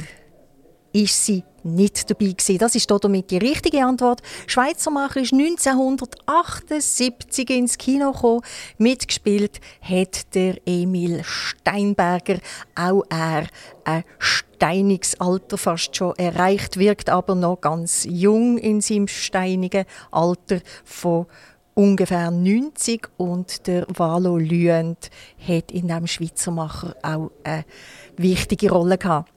ist 0.93 1.25
sie 1.25 1.43
nicht 1.63 2.09
dabei 2.09 2.31
gewesen. 2.31 2.57
Das 2.57 2.75
ist 2.75 2.89
damit 2.89 3.29
die 3.31 3.37
richtige 3.37 3.85
Antwort. 3.85 4.21
Schweizermacher 4.47 5.21
ist 5.21 5.31
1978 5.33 7.49
ins 7.49 7.77
Kino 7.77 8.11
gekommen. 8.11 8.41
Mitgespielt 8.77 9.61
hat 9.81 10.33
der 10.33 10.55
Emil 10.65 11.21
Steinberger. 11.23 12.39
Auch 12.75 13.03
er 13.09 13.47
ein 13.83 14.03
steiniges 14.19 15.19
Alter 15.19 15.57
fast 15.57 15.95
schon 15.95 16.15
erreicht, 16.17 16.77
wirkt 16.77 17.09
aber 17.09 17.33
noch 17.35 17.61
ganz 17.61 18.05
jung 18.09 18.57
in 18.57 18.81
seinem 18.81 19.07
steinigen 19.07 19.85
Alter 20.11 20.59
von 20.83 21.27
ungefähr 21.73 22.31
90 22.31 23.09
und 23.17 23.67
der 23.67 23.85
Valo 23.87 24.37
Lüend 24.37 25.09
hat 25.39 25.71
in 25.71 25.87
dem 25.87 26.07
Schweizermacher 26.07 26.95
auch 27.01 27.31
eine 27.43 27.65
wichtige 28.17 28.71
Rolle 28.71 28.97
gehabt. 28.97 29.31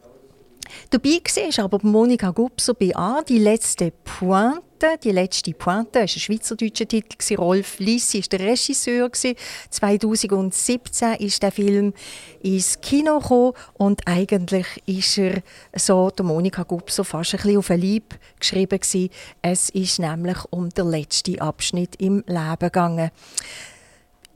Dabei 0.90 1.20
war 1.24 1.64
aber 1.64 1.78
Monika 1.82 2.30
Gubser 2.30 2.74
bei 2.74 2.94
A, 2.94 3.22
die 3.22 3.38
letzte 3.38 3.90
Pointe. 3.90 4.62
Die 5.02 5.12
letzte 5.12 5.52
Pointe, 5.52 5.94
war 5.94 6.02
ein 6.02 6.08
schweizerdeutscher 6.08 6.86
Titel. 6.86 7.34
Rolf 7.36 7.78
Lissi 7.78 8.20
war 8.20 8.38
der 8.38 8.48
Regisseur. 8.48 9.10
2017 9.70 11.14
ist 11.14 11.42
der 11.42 11.52
Film 11.52 11.94
ins 12.42 12.80
Kino 12.80 13.18
gekommen 13.18 13.52
und 13.74 14.02
eigentlich 14.06 14.66
ist 14.86 15.18
er 15.18 15.42
so 15.74 16.10
der 16.10 16.24
Monika 16.24 16.64
Gubser 16.64 17.04
fast 17.04 17.34
ein 17.34 17.38
bisschen 17.38 17.58
auf 17.58 17.70
ein 17.70 17.80
Leib 17.80 18.18
geschrieben. 18.38 19.10
Es 19.40 19.70
ist 19.70 19.98
nämlich 19.98 20.38
um 20.50 20.68
den 20.68 20.90
letzten 20.90 21.40
Abschnitt 21.40 21.96
im 21.96 22.22
Leben 22.26 22.58
gegangen. 22.58 23.10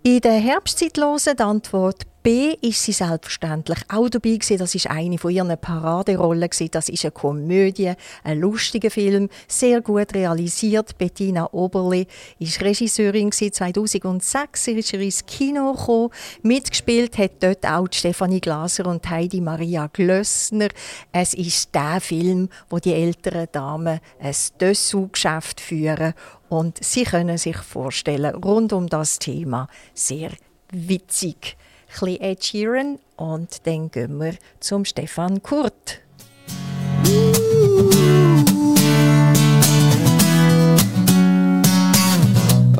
In 0.05 0.21
der 0.21 0.39
Herbstzeit 0.39 0.99
Antwort 1.41 2.07
B 2.23 2.55
ist 2.61 2.83
sie 2.83 2.93
selbstverständlich 2.93 3.79
auch 3.89 4.09
dabei 4.09 4.37
gewesen. 4.37 4.59
Das 4.59 4.75
ist 4.75 4.89
eine 4.89 5.19
von 5.19 5.31
ihren 5.31 5.57
Paraderollen 5.59 6.51
gewesen. 6.51 6.71
Das 6.71 6.89
ist 6.89 7.05
eine 7.05 7.13
Komödie, 7.13 7.95
ein 8.23 8.41
lustiger 8.41 8.91
Film, 8.91 9.29
sehr 9.47 9.81
gut 9.81 10.15
realisiert. 10.15 10.99
Bettina 10.99 11.49
Oberli 11.53 12.07
ist 12.39 12.61
Regisseurin 12.61 13.31
gewesen. 13.31 13.53
2006 13.53 14.69
ist 14.69 14.93
er 14.93 15.01
ins 15.01 15.25
Kino 15.27 15.73
gekommen. 15.73 16.11
Mitgespielt 16.43 17.17
hat 17.19 17.33
dort 17.41 17.65
auch 17.65 17.89
Stefanie 17.91 18.41
Glaser 18.41 18.87
und 18.87 19.09
Heidi 19.09 19.41
Maria 19.41 19.89
Glössner. 19.93 20.69
Es 21.13 21.35
ist 21.35 21.75
der 21.75 22.01
Film, 22.01 22.51
wo 22.69 22.79
die 22.79 22.93
älteren 22.93 23.49
Damen 23.53 24.01
ein 24.21 24.35
Dessous-Geschäft 24.61 25.61
führen 25.61 26.15
und 26.49 26.83
Sie 26.83 27.05
können 27.05 27.39
sich 27.39 27.57
vorstellen, 27.59 28.35
rund 28.35 28.73
um 28.73 28.89
das 28.89 29.19
Thema 29.19 29.69
sehr 29.95 30.31
witzig 30.71 31.57
bisschen 31.89 32.21
Ed 32.21 32.45
Sheeran 32.45 32.99
und 33.17 33.67
dann 33.67 33.91
gehen 33.91 34.21
wir 34.21 34.35
zum 34.61 34.85
Stefan 34.85 35.43
Kurt. 35.43 36.01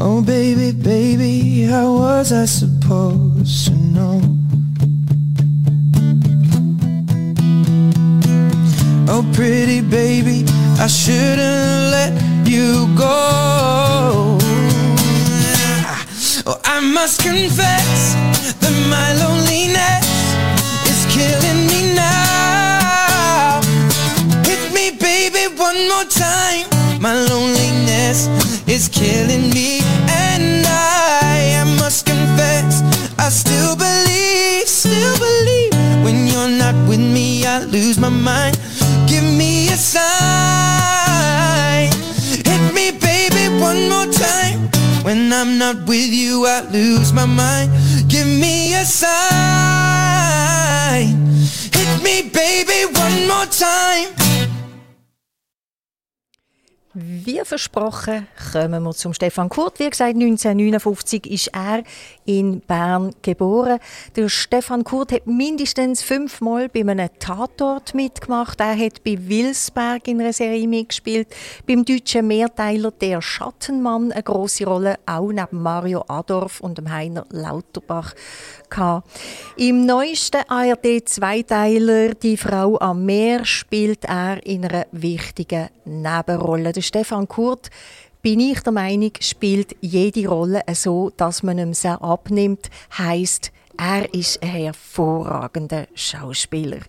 Oh 0.01 0.21
baby, 0.23 0.73
baby, 0.73 1.67
how 1.69 1.99
was 1.99 2.33
I 2.33 2.47
supposed 2.47 3.67
to 3.67 3.73
know? 3.73 4.21
Oh 9.09 9.25
pretty 9.33 9.81
baby, 9.81 10.45
I 10.81 10.87
shouldn't 10.87 11.91
let 11.91 12.13
you 12.47 12.87
go 12.97 14.39
Oh, 16.47 16.61
I 16.65 16.81
must 16.81 17.21
confess 17.21 18.15
that 18.63 18.75
my 18.89 19.13
loneliness 19.21 20.07
is 20.89 21.05
killing 21.13 21.67
me 21.67 21.95
now. 21.95 23.61
Hit 24.47 24.73
me, 24.73 24.97
baby, 24.97 25.53
one 25.57 25.89
more 25.89 26.05
time. 26.09 26.65
My 27.03 27.13
loneliness 27.13 28.29
is 28.67 28.89
killing 28.89 29.51
me, 29.51 29.81
and 30.09 30.65
I, 30.67 31.61
I 31.61 31.65
must 31.79 32.07
confess, 32.07 32.81
I 33.19 33.29
still 33.29 33.77
believe, 33.77 34.67
still 34.67 35.19
believe. 35.19 35.75
When 36.05 36.27
you're 36.29 36.49
not 36.49 36.75
with 36.89 37.01
me, 37.01 37.45
I 37.45 37.59
lose 37.65 37.99
my 37.99 38.09
mind. 38.09 38.57
Sign. 39.79 40.03
Hit 42.45 42.75
me, 42.75 42.91
baby, 42.91 43.49
one 43.61 43.89
more 43.89 44.07
time. 44.13 44.69
When 45.05 45.33
I'm 45.33 45.57
not 45.57 45.87
with 45.87 46.13
you, 46.13 46.47
I 46.47 46.63
lose 46.63 47.13
my 47.13 47.27
mind. 47.27 47.71
Give 48.09 48.27
me 48.27 48.75
a 48.75 48.85
sign. 48.85 49.15
Hit 51.73 52.03
me, 52.03 52.23
baby, 52.29 52.87
one 52.93 53.29
more 53.29 53.47
time. 53.47 54.09
Wie 57.01 57.41
versprochen, 57.45 58.27
kommen 58.53 58.83
wir 58.83 58.91
zum 58.91 59.15
Stefan 59.15 59.49
Kurt. 59.49 59.79
Wie 59.79 59.89
gesagt, 59.89 60.17
1959 60.17 61.31
ist 61.31 61.51
er 61.55 61.85
in 62.25 62.59
Bern 62.61 63.15
geboren. 63.23 63.79
Der 64.17 64.29
Stefan 64.29 64.83
Kurt 64.83 65.13
hat 65.13 65.25
mindestens 65.25 66.03
fünfmal 66.03 66.69
bei 66.69 66.81
einem 66.81 67.09
Tatort 67.21 67.95
mitgemacht. 67.95 68.59
Er 68.61 68.77
hat 68.77 69.05
bei 69.05 69.17
Wilsberg 69.17 70.09
in 70.09 70.21
einer 70.21 70.33
Serie 70.33 70.67
mitgespielt. 70.67 71.29
Beim 71.69 71.85
deutschen 71.85 72.27
Mehrteiler 72.27 72.91
Der 72.91 73.23
Schattenmann 73.23 74.11
eine 74.11 74.25
große 74.25 74.65
Rolle, 74.65 74.99
auch 75.07 75.31
neben 75.31 75.63
Mario 75.63 76.05
Adorf 76.09 76.59
und 76.59 76.79
dem 76.79 76.91
Heiner 76.91 77.27
Lauterbach. 77.31 78.13
Gehabt. 78.71 79.09
Im 79.57 79.87
neuesten 79.87 80.43
ARD-Zweiteiler 80.49 82.15
«Die 82.15 82.37
Frau 82.37 82.79
am 82.79 83.07
Meer» 83.07 83.45
spielt 83.45 84.05
er 84.05 84.45
in 84.45 84.65
einer 84.65 84.87
wichtigen 84.93 85.69
Nebenrolle. 85.85 86.73
Der 86.73 86.83
Stefan 86.89 87.29
Kurt 87.29 87.69
bin 88.23 88.41
ich 88.41 88.61
der 88.61 88.73
Meinung, 88.73 89.13
spielt 89.21 89.77
jede 89.83 90.27
Rolle 90.27 90.63
so, 90.73 91.11
dass 91.17 91.43
man 91.43 91.59
ihm 91.59 91.75
sehr 91.75 92.01
abnimmt. 92.01 92.71
Heißt, 92.97 93.53
er 93.77 94.13
ist 94.15 94.43
ein 94.43 94.49
hervorragender 94.49 95.87
Schauspieler. 95.95 96.81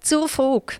Zur 0.00 0.28
Frage. 0.28 0.74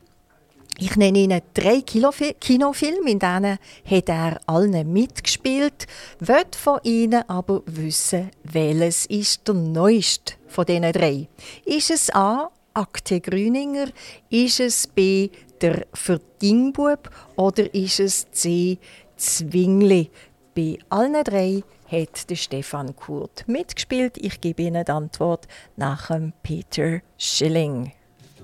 Ich 0.79 0.97
nenne 0.97 1.19
Ihnen 1.19 1.41
drei 1.55 1.81
Kinofilme, 1.81 3.11
in 3.11 3.19
denen 3.19 3.59
hat 3.85 4.09
er 4.09 4.39
allen 4.47 4.93
mitgespielt, 4.93 5.87
wird 6.21 6.55
von 6.55 6.79
Ihnen 6.85 7.29
aber 7.29 7.62
wissen, 7.64 8.31
welches 8.45 9.07
ist 9.07 9.49
der 9.49 9.55
neueste 9.55 10.35
von 10.47 10.66
diesen 10.66 10.93
drei. 10.93 11.27
Ist 11.64 11.91
es 11.91 12.14
A. 12.14 12.51
Akte 12.75 13.21
Grüninger? 13.21 13.89
Ist 14.31 14.61
es 14.61 14.87
B. 14.87 15.31
Der 15.61 15.86
Verdingbub? 15.92 17.11
Oder 17.36 17.74
ist 17.74 18.00
es 18.00 18.30
C. 18.30 18.78
Zwingli? 19.16 20.11
Bei 20.54 20.78
allen 20.88 21.24
drei 21.24 21.62
hat 21.90 22.30
der 22.30 22.36
Stefan 22.36 22.94
Kurt 22.94 23.44
mitgespielt. 23.48 24.18
Ich 24.18 24.40
gebe 24.40 24.62
Ihnen 24.62 24.84
die 24.84 24.92
Antwort 24.92 25.48
nach 25.76 26.09
dem 26.09 26.32
Peter 26.42 27.00
Schilling. 27.16 27.92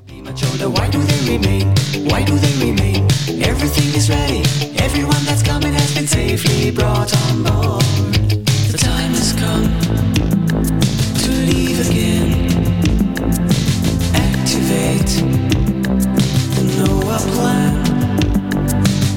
Why 0.09 0.91
do 0.91 1.01
they 1.01 1.39
remain? 1.39 1.73
Why 2.11 2.25
do 2.25 2.37
they 2.37 2.55
remain? 2.61 3.07
Everything 3.43 3.95
is 3.95 4.09
ready. 4.11 4.43
Everyone 4.83 5.25
that's 5.25 5.43
coming 5.43 5.73
has 5.73 5.95
been 5.95 6.07
safely 6.07 6.71
brought 6.71 7.13
on 7.31 7.43
board. 7.43 7.83
The 8.71 8.79
time 8.79 9.15
has 9.15 9.33
come 9.33 10.74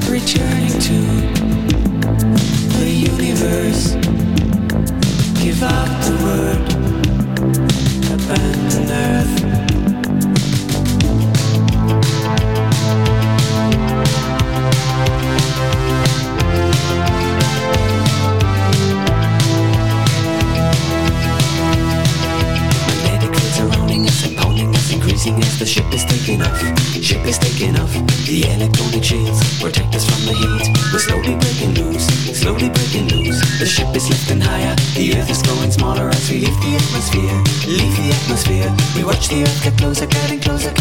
Returning 0.08 0.80
to 0.80 0.98
the 2.78 2.92
universe. 2.92 3.96
Give 5.42 5.64
out 5.64 6.07
the 39.30 39.42
earth 39.42 39.64
get 39.64 39.78
closer, 39.78 40.06
getting 40.06 40.40
closer, 40.40 40.77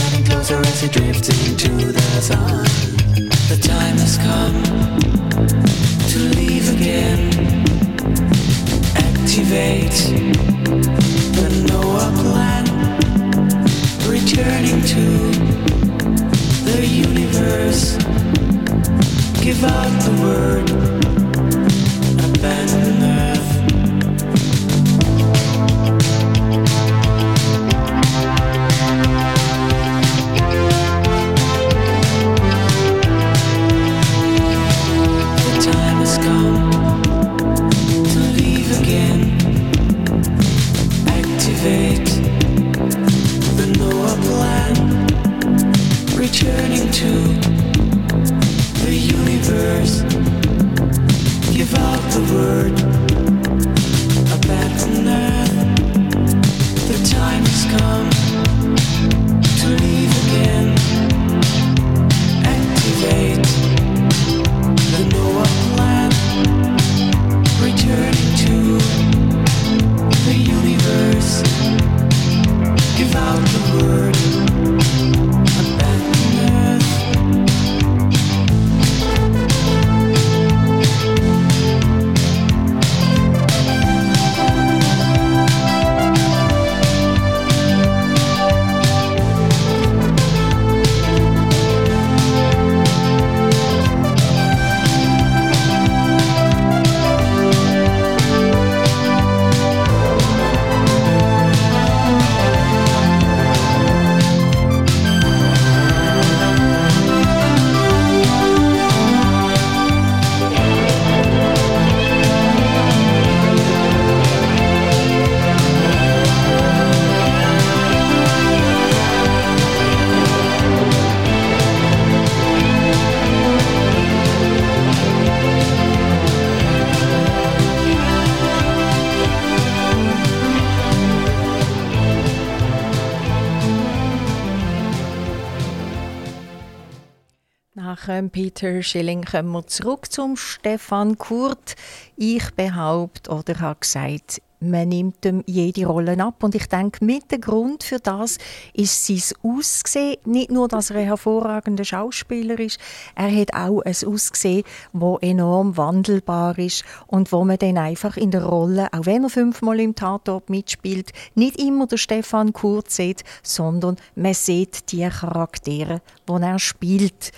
Peter 138.56 138.82
Schilling 138.82 139.22
kommen 139.22 139.52
wir 139.52 139.66
zurück 139.66 140.10
zum 140.10 140.38
Stefan 140.38 141.18
Kurt. 141.18 141.76
Ich 142.16 142.54
behaupte 142.54 143.30
oder 143.30 143.60
habe 143.60 143.80
gesagt, 143.80 144.40
man 144.60 144.88
nimmt 144.88 145.24
ihm 145.24 145.42
jede 145.46 145.86
Rolle 145.86 146.18
ab. 146.22 146.42
Und 146.42 146.54
ich 146.54 146.66
denke, 146.66 147.04
mit 147.04 147.30
der 147.30 147.38
Grund 147.38 147.82
für 147.82 147.98
das 147.98 148.38
ist 148.72 149.06
sein 149.06 149.22
Aussehen. 149.42 150.16
Nicht 150.24 150.50
nur, 150.50 150.68
dass 150.68 150.90
er 150.90 150.96
ein 150.96 151.06
hervorragender 151.06 151.84
Schauspieler 151.84 152.58
ist, 152.58 152.78
er 153.14 153.34
hat 153.34 153.54
auch 153.54 153.82
ein 153.82 153.94
Aussehen, 154.06 154.64
das 154.92 155.18
enorm 155.20 155.76
wandelbar 155.76 156.58
ist 156.58 156.84
und 157.06 157.32
wo 157.32 157.44
man 157.44 157.58
dann 157.58 157.78
einfach 157.78 158.16
in 158.16 158.30
der 158.30 158.44
Rolle, 158.44 158.88
auch 158.92 159.06
wenn 159.06 159.24
er 159.24 159.30
fünfmal 159.30 159.80
im 159.80 159.94
Tatort 159.94 160.50
mitspielt, 160.50 161.12
nicht 161.34 161.60
immer 161.60 161.86
der 161.86 161.96
Stefan 161.96 162.52
Kurz 162.52 162.96
sieht, 162.96 163.24
sondern 163.42 163.96
man 164.14 164.34
sieht 164.34 164.92
die 164.92 165.08
Charaktere, 165.08 166.00
die 166.28 166.42
er 166.42 166.58
spielt. 166.58 167.32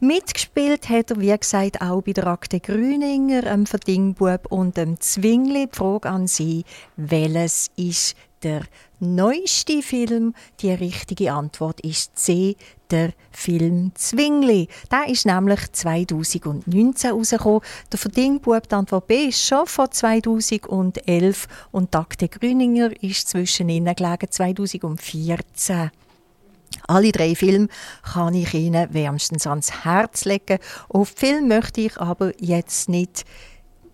Mitgespielt 0.00 0.88
hat 0.88 1.10
er, 1.10 1.20
wie 1.20 1.36
gesagt, 1.36 1.80
auch 1.80 2.02
bei 2.02 2.12
der 2.12 2.26
Akte 2.26 2.60
Grüninger, 2.60 3.42
dem 3.42 3.66
Verdingbub 3.66 4.50
und 4.50 4.76
dem 4.76 5.00
Zwingli. 5.00 5.66
Die 5.66 5.76
Frage 5.76 6.08
an 6.08 6.26
Sie, 6.26 6.63
welches 6.96 7.70
ist 7.76 8.16
der 8.42 8.62
neueste 9.00 9.82
Film? 9.82 10.34
Die 10.60 10.70
richtige 10.72 11.32
Antwort 11.32 11.80
ist 11.80 12.18
C, 12.18 12.56
der 12.90 13.12
Film 13.32 13.92
Zwingli. 13.94 14.68
Der 14.90 15.08
ist 15.08 15.26
nämlich 15.26 15.72
2019 15.72 17.10
rausgekommen. 17.10 17.60
Der 17.90 17.98
Verdingbub, 17.98 18.68
die 18.68 18.74
Antwort 18.74 19.06
B, 19.06 19.26
ist 19.26 19.44
schon 19.44 19.66
von 19.66 19.90
2011 19.90 21.48
und 21.72 21.96
Akte 21.96 22.28
Grüninger 22.28 22.90
ist 23.02 23.28
zwischen 23.28 23.68
ihnen 23.68 23.94
gelegen 23.94 24.30
2014. 24.30 25.90
Alle 26.86 27.12
drei 27.12 27.34
Filme 27.34 27.68
kann 28.02 28.34
ich 28.34 28.52
Ihnen 28.52 28.92
wärmstens 28.92 29.46
ans 29.46 29.84
Herz 29.84 30.24
legen. 30.24 30.58
Auf 30.88 31.14
Film 31.16 31.48
möchte 31.48 31.80
ich 31.80 31.98
aber 31.98 32.32
jetzt 32.40 32.88
nicht 32.88 33.24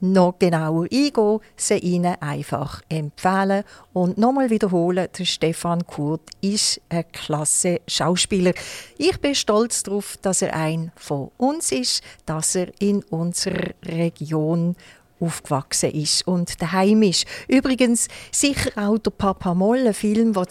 noch 0.01 0.39
genauer 0.39 0.85
eingehen, 0.85 1.41
sie 1.57 1.79
Ihnen 1.79 2.17
einfach 2.21 2.83
empfehlen. 2.89 3.65
Und 3.93 4.19
nochmal 4.19 4.51
wiederholen, 4.51 5.09
der 5.17 5.25
Stefan 5.25 5.87
Kurt 5.87 6.23
ist 6.41 6.81
ein 6.89 7.05
klasse 7.13 7.81
Schauspieler. 7.87 8.53
Ich 8.99 9.21
bin 9.21 9.35
stolz 9.35 9.83
darauf, 9.83 10.17
dass 10.23 10.43
er 10.43 10.55
ein 10.55 10.93
von 10.97 11.31
uns 11.37 11.73
ist, 11.73 12.03
dass 12.27 12.55
er 12.55 12.69
in 12.81 13.03
unserer 13.05 13.71
Region 13.85 14.77
aufgewachsen 15.21 15.91
ist 15.91 16.27
und 16.27 16.61
daheim 16.61 17.03
ist. 17.03 17.27
Übrigens 17.47 18.09
sicher 18.33 18.71
auch 18.77 18.99
der 18.99 19.11
Papa 19.11 19.55
Moll, 19.55 19.87
ein 19.87 19.95
Film, 19.95 20.33
der 20.33 20.49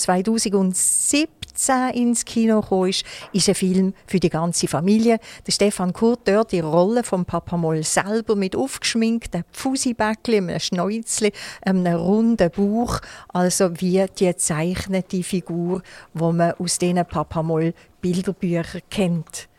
2017 1.60 2.02
ins 2.02 2.26
Kino 2.26 2.62
kam, 2.62 2.86
ist, 2.86 3.04
ist 3.34 3.50
ein 3.50 3.56
Film 3.56 3.94
für 4.08 4.20
die 4.20 4.30
ganze 4.30 4.68
Familie. 4.68 5.20
Der 5.46 5.52
Stefan 5.52 5.94
Kurt 5.94 6.28
dort 6.28 6.52
die 6.52 6.60
Rolle 6.60 7.04
von 7.04 7.26
Papa 7.26 7.58
Moll 7.58 7.84
selber 7.84 8.36
mit 8.36 8.56
aufgeschminkten 8.56 9.44
Pfusibäckli, 9.52 10.38
einem 10.38 10.60
Schnäuzli, 10.60 11.32
einem 11.62 11.96
runden 11.96 12.50
Bauch, 12.50 13.00
also 13.30 13.80
wie 13.82 14.06
die 14.18 14.26
gezeichnete 14.26 15.24
Figur, 15.24 15.82
wo 16.14 16.32
man 16.32 16.54
aus 16.54 16.78
diesen 16.78 17.06
Papa 17.06 17.44
Moll 17.44 17.74
Bilderbüchern 18.02 18.82
kennt. 18.90 19.50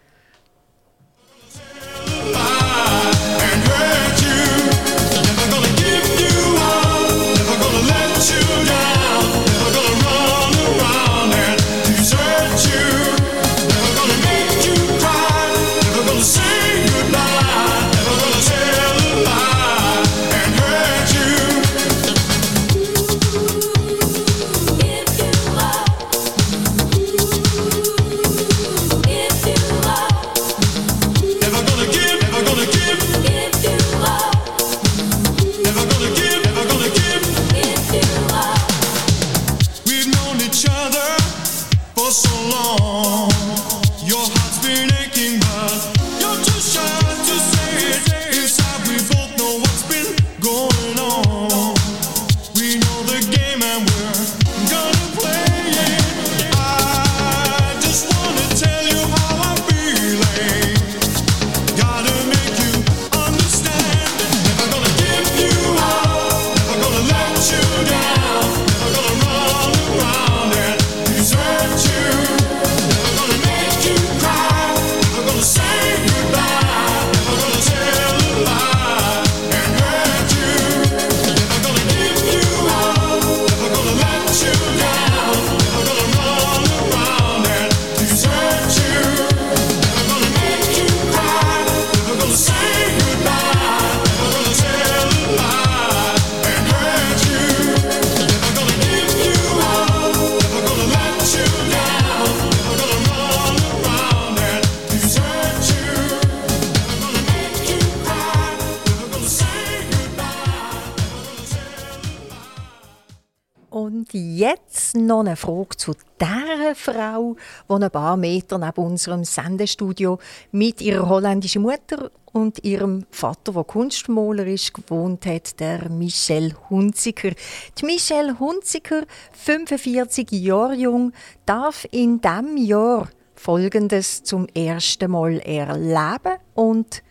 Frau, 117.66 117.78
die 117.78 117.84
ein 117.84 117.90
paar 117.90 118.16
Meter 118.16 118.58
neben 118.58 118.84
unserem 118.84 119.24
Sendestudio 119.24 120.18
mit 120.52 120.80
ihrer 120.80 121.08
holländischen 121.08 121.62
Mutter 121.62 122.10
und 122.32 122.62
ihrem 122.64 123.04
Vater, 123.10 123.52
der 123.52 123.64
Kunstmaler 123.64 124.46
ist, 124.46 124.74
gewohnt 124.74 125.26
hat, 125.26 125.58
der 125.60 125.88
Michel 125.88 126.54
Hunziker. 126.68 127.30
Die 127.78 127.84
Michelle 127.84 128.38
Hunziker, 128.38 129.02
45 129.32 130.30
Jahre 130.30 130.74
jung, 130.74 131.12
darf 131.46 131.86
in 131.90 132.20
diesem 132.20 132.56
Jahr 132.56 133.08
Folgendes 133.34 134.22
zum 134.22 134.46
ersten 134.48 135.10
Mal 135.10 135.38
erleben 135.38 136.36
und 136.54 137.02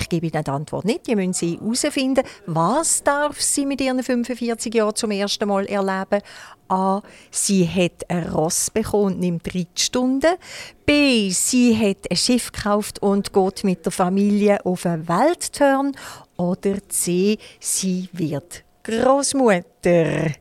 ich 0.00 0.08
gebe 0.08 0.26
Ihnen 0.26 0.44
die 0.44 0.50
Antwort 0.50 0.84
nicht, 0.84 1.06
die 1.06 1.16
müssen 1.16 1.32
Sie 1.32 1.58
herausfinden. 1.58 2.24
Was 2.46 3.02
darf 3.02 3.40
sie 3.40 3.66
mit 3.66 3.80
ihren 3.80 4.02
45 4.02 4.74
Jahren 4.74 4.94
zum 4.94 5.10
ersten 5.10 5.48
Mal 5.48 5.66
erleben? 5.66 6.22
A. 6.68 7.00
Sie 7.30 7.66
hat 7.66 8.08
ein 8.08 8.28
Ross 8.28 8.70
bekommen 8.70 9.14
und 9.14 9.20
nimmt 9.20 9.54
Reitstunden. 9.54 10.36
B. 10.84 11.30
Sie 11.30 11.76
hat 11.76 12.10
ein 12.10 12.16
Schiff 12.16 12.52
gekauft 12.52 13.00
und 13.02 13.32
geht 13.32 13.64
mit 13.64 13.84
der 13.84 13.92
Familie 13.92 14.64
auf 14.64 14.86
einen 14.86 15.08
Weltturn. 15.08 15.92
Oder 16.36 16.76
C. 16.88 17.38
Sie 17.58 18.08
wird 18.12 18.64
Großmutter. 18.84 20.32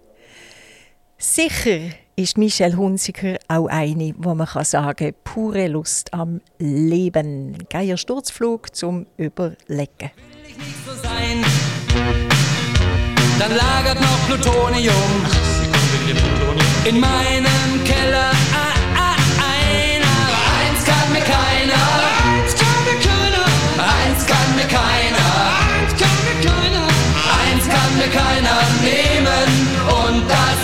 Sicher 1.18 1.80
ist 2.20 2.36
Michelle 2.36 2.76
Hunziker 2.76 3.38
auch 3.48 3.68
eine, 3.68 4.16
wo 4.18 4.34
man 4.34 4.48
kann 4.48 4.66
sagen 4.66 5.14
pure 5.24 5.68
Lust 5.68 6.12
am 6.16 6.42
Leben. 6.58 7.56
Geier 7.70 7.96
Sturzflug 7.96 8.76
zum 8.76 9.06
Überlegen. 9.18 9.58
Will 9.68 10.50
ich 10.50 10.58
nicht 10.58 10.84
so 10.84 10.94
sein, 10.94 11.46
dann 13.38 13.52
lagert 13.56 14.02
noch 14.02 14.26
Plutonium 14.26 14.94
in 16.86 17.00
meinem 17.00 17.84
Keller. 17.86 18.32
Ah, 18.52 18.74
ah, 18.98 19.16
ein, 19.62 20.02
aber 20.02 20.42
eins 20.58 20.82
mir 21.14 21.22
keiner. 21.22 21.86
Eins 22.34 22.56
kann 22.58 22.80
mir 22.86 22.98
keiner. 22.98 23.46
Eins 23.78 24.26
kann 24.26 24.56
mir 24.56 24.68
keiner. 24.74 25.30
Eins 25.70 25.94
kann 26.02 26.20
mir 26.26 26.40
keiner. 26.50 26.88
Eins 27.46 27.66
keiner 28.10 28.62
nehmen 28.82 29.50
und 29.86 30.28
das 30.28 30.57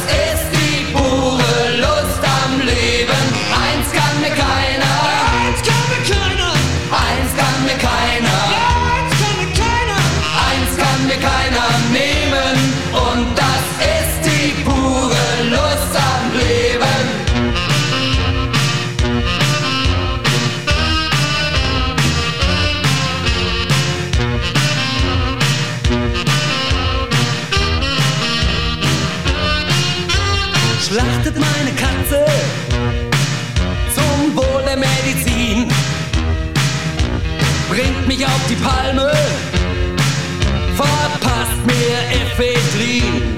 Ephedrin. 42.34 43.38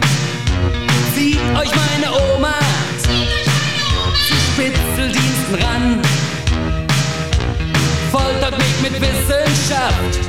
Zieht 1.14 1.38
euch 1.60 1.70
meine 1.76 2.14
Oma 2.14 2.54
zu 2.98 3.12
Spitzeldiensten 4.54 5.56
ran. 5.56 6.02
Foltert 8.12 8.58
mich 8.58 8.82
mit 8.82 9.02
Wissenschaft, 9.02 10.20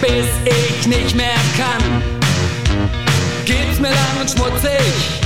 bis 0.00 0.26
ich 0.44 0.86
nicht 0.86 1.16
mehr 1.16 1.34
kann. 1.56 2.02
Geht's 3.44 3.80
mir 3.80 3.90
lang 3.90 4.20
und 4.20 4.30
schmutzig, 4.30 5.21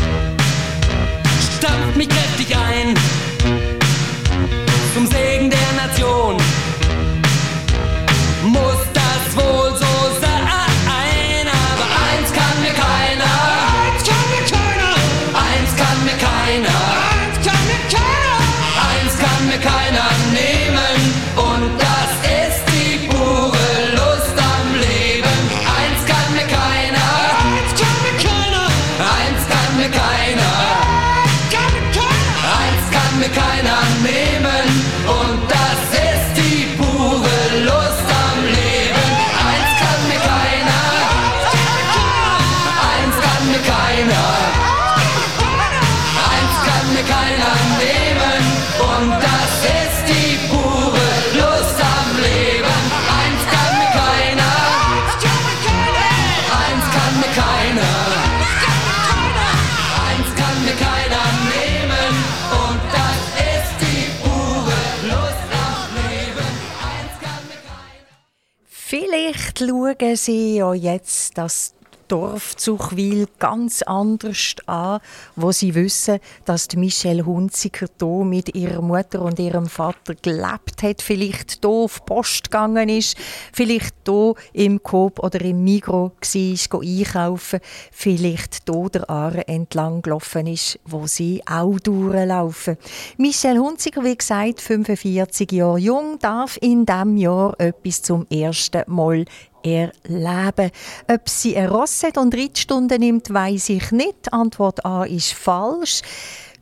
schauen 69.59 70.17
Sie 70.17 70.57
ja 70.57 70.75
jetzt 70.75 71.39
das 71.39 71.76
Dorf 72.09 72.57
Zuchwil 72.57 73.27
ganz 73.39 73.83
anders 73.83 74.57
an, 74.67 75.01
wo 75.35 75.53
Sie 75.53 75.75
wissen, 75.75 76.19
dass 76.45 76.69
die 76.69 76.77
Michelle 76.77 77.27
Hunziker 77.27 77.87
hier 77.99 78.25
mit 78.25 78.55
ihrer 78.55 78.83
Mutter 78.83 79.23
und 79.23 79.39
ihrem 79.39 79.67
Vater 79.67 80.15
gelebt 80.15 80.83
hat, 80.83 81.03
vielleicht 81.03 81.59
hier 81.61 81.71
auf 81.71 82.05
Post 82.07 82.51
gegangen 82.51 82.89
ist, 82.89 83.17
vielleicht 83.53 83.95
hier 84.07 84.35
im 84.53 84.83
Coop 84.83 85.19
oder 85.19 85.41
im 85.41 85.65
Migro 85.65 86.13
war, 86.21 86.81
einkaufen, 86.81 87.61
vielleicht 87.93 88.63
hier 88.69 88.89
der 88.91 89.11
Aare 89.11 89.49
entlang 89.49 90.03
gelaufen 90.03 90.47
ist, 90.47 90.79
wo 90.85 91.07
sie 91.07 91.43
auch 91.47 91.79
durchlaufen. 91.81 92.77
Michelle 93.17 93.61
Hunziker, 93.61 94.05
wie 94.05 94.17
gesagt, 94.17 94.61
45 94.61 95.53
Jahre 95.53 95.79
jung, 95.79 96.19
darf 96.21 96.59
in 96.61 96.87
diesem 96.87 97.17
Jahr 97.17 97.59
etwas 97.59 98.03
zum 98.03 98.27
ersten 98.31 98.83
Mal 98.87 99.25
erleben. 99.67 100.71
Ob 101.09 101.29
sie 101.29 101.57
ein 101.57 101.69
Ross 101.69 102.03
hat 102.03 102.19
und 102.19 102.35
Rittstunden 102.35 103.01
nimmt, 103.01 103.33
weiß 103.33 103.71
ich 103.71 103.91
nicht. 103.91 104.33
Antwort 104.33 104.85
A 104.85 105.05
ist 105.05 105.33
falsch. 105.33 106.03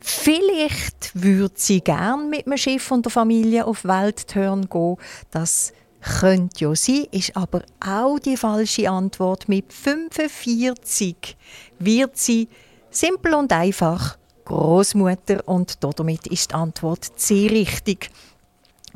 Vielleicht 0.01 1.11
würde 1.15 1.55
sie 1.57 1.81
gern 1.81 2.29
mit 2.29 2.47
dem 2.47 2.57
Schiff 2.57 2.91
und 2.91 3.07
der 3.07 3.13
Familie 3.13 3.67
auf 3.67 3.85
Welttörn 3.85 4.69
gehen. 4.69 4.97
Das 5.31 5.73
könnte 6.21 6.65
ja 6.65 6.75
sein, 6.75 7.07
ist 7.11 7.37
aber 7.37 7.63
auch 7.81 8.19
die 8.19 8.37
falsche 8.37 8.91
Antwort. 8.91 9.49
Mit 9.49 9.73
45 9.73 11.37
wird 11.79 12.17
sie 12.19 12.49
simpel 12.91 13.35
und 13.35 13.53
einfach 13.53 14.19
Großmutter 14.45 15.49
und 15.49 15.79
damit 15.83 16.27
ist 16.27 16.51
die 16.51 16.55
Antwort 16.55 17.05
C 17.17 17.47
richtig. 17.47 18.11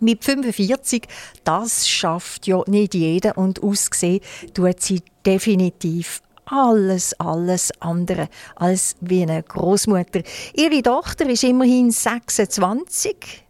Mit 0.00 0.24
45, 0.24 1.02
das 1.44 1.88
schafft 1.88 2.46
ja 2.46 2.62
nicht 2.66 2.94
jeder 2.94 3.36
und 3.36 3.62
ausgesehen 3.62 4.20
tut 4.54 4.80
sie 4.80 5.02
definitiv 5.26 6.22
alles, 6.46 7.18
alles 7.20 7.72
andere 7.80 8.28
als 8.56 8.96
wie 9.00 9.22
eine 9.22 9.42
Großmutter. 9.42 10.22
Ihre 10.54 10.82
Tochter 10.82 11.28
ist 11.28 11.44
immerhin 11.44 11.90
26. 11.90 13.47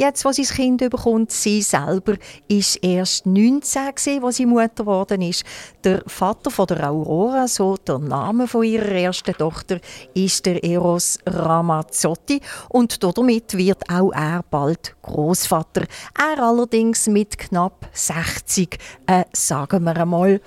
Jetzt, 0.00 0.24
wo 0.24 0.32
sie 0.32 0.44
das 0.44 0.54
Kind 0.54 0.78
bekommt, 0.78 1.30
sie 1.30 1.60
selber 1.60 2.14
ist 2.48 2.76
erst 2.76 3.26
19 3.26 3.94
gewesen, 3.94 4.24
als 4.24 4.36
sie 4.36 4.46
Mutter 4.46 4.70
geworden 4.76 5.20
ist. 5.20 5.44
Der 5.84 6.02
Vater 6.06 6.50
von 6.50 6.68
der 6.68 6.88
Aurora, 6.88 7.46
so 7.46 7.76
der 7.76 7.98
Name 7.98 8.48
von 8.48 8.64
ihrer 8.64 8.92
ersten 8.92 9.34
Tochter, 9.34 9.78
ist 10.14 10.46
der 10.46 10.64
Eros 10.64 11.18
Ramazzotti 11.26 12.40
und 12.70 13.04
damit 13.04 13.52
wird 13.58 13.90
auch 13.90 14.10
er 14.12 14.42
bald 14.50 14.96
Großvater. 15.02 15.82
Er 16.18 16.42
allerdings 16.42 17.06
mit 17.06 17.36
knapp 17.36 17.86
60, 17.92 18.78
äh, 19.06 19.24
sagen 19.34 19.84
wir 19.84 19.98
einmal 19.98 20.40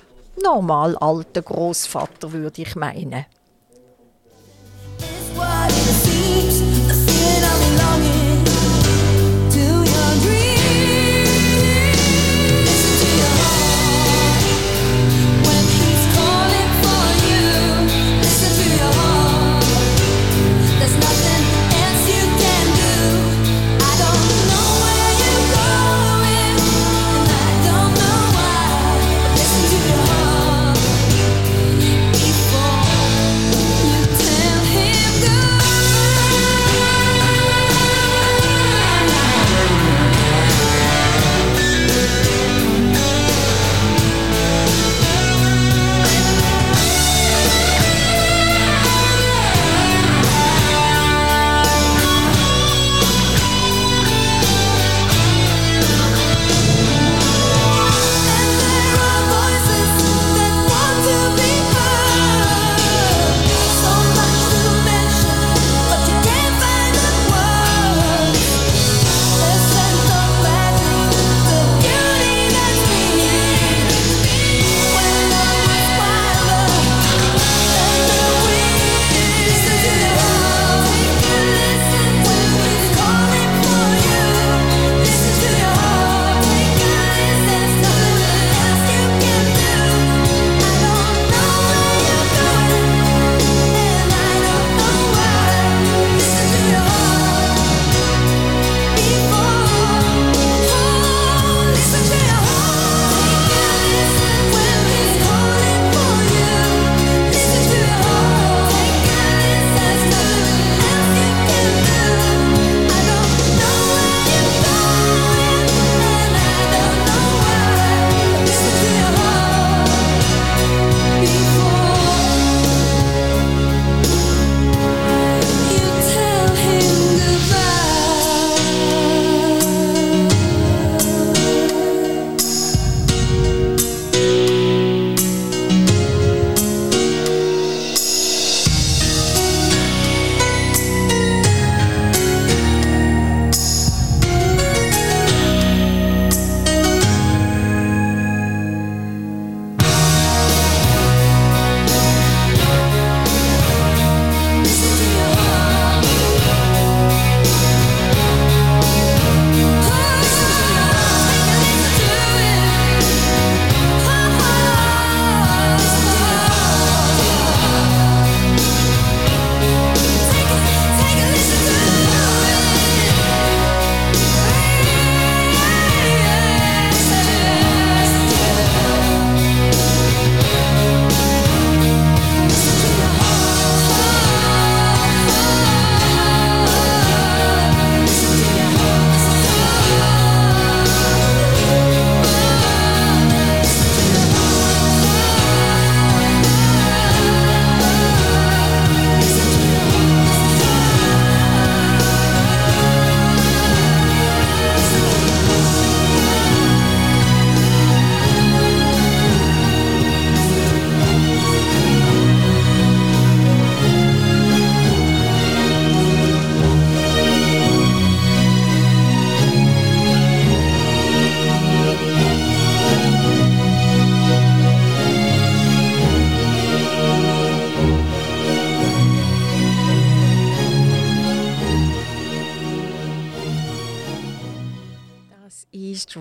normal 0.44 0.98
alter 0.98 1.44
Großvater, 1.44 2.32
würde 2.32 2.64
ich 2.64 2.76
meinen. 2.76 3.28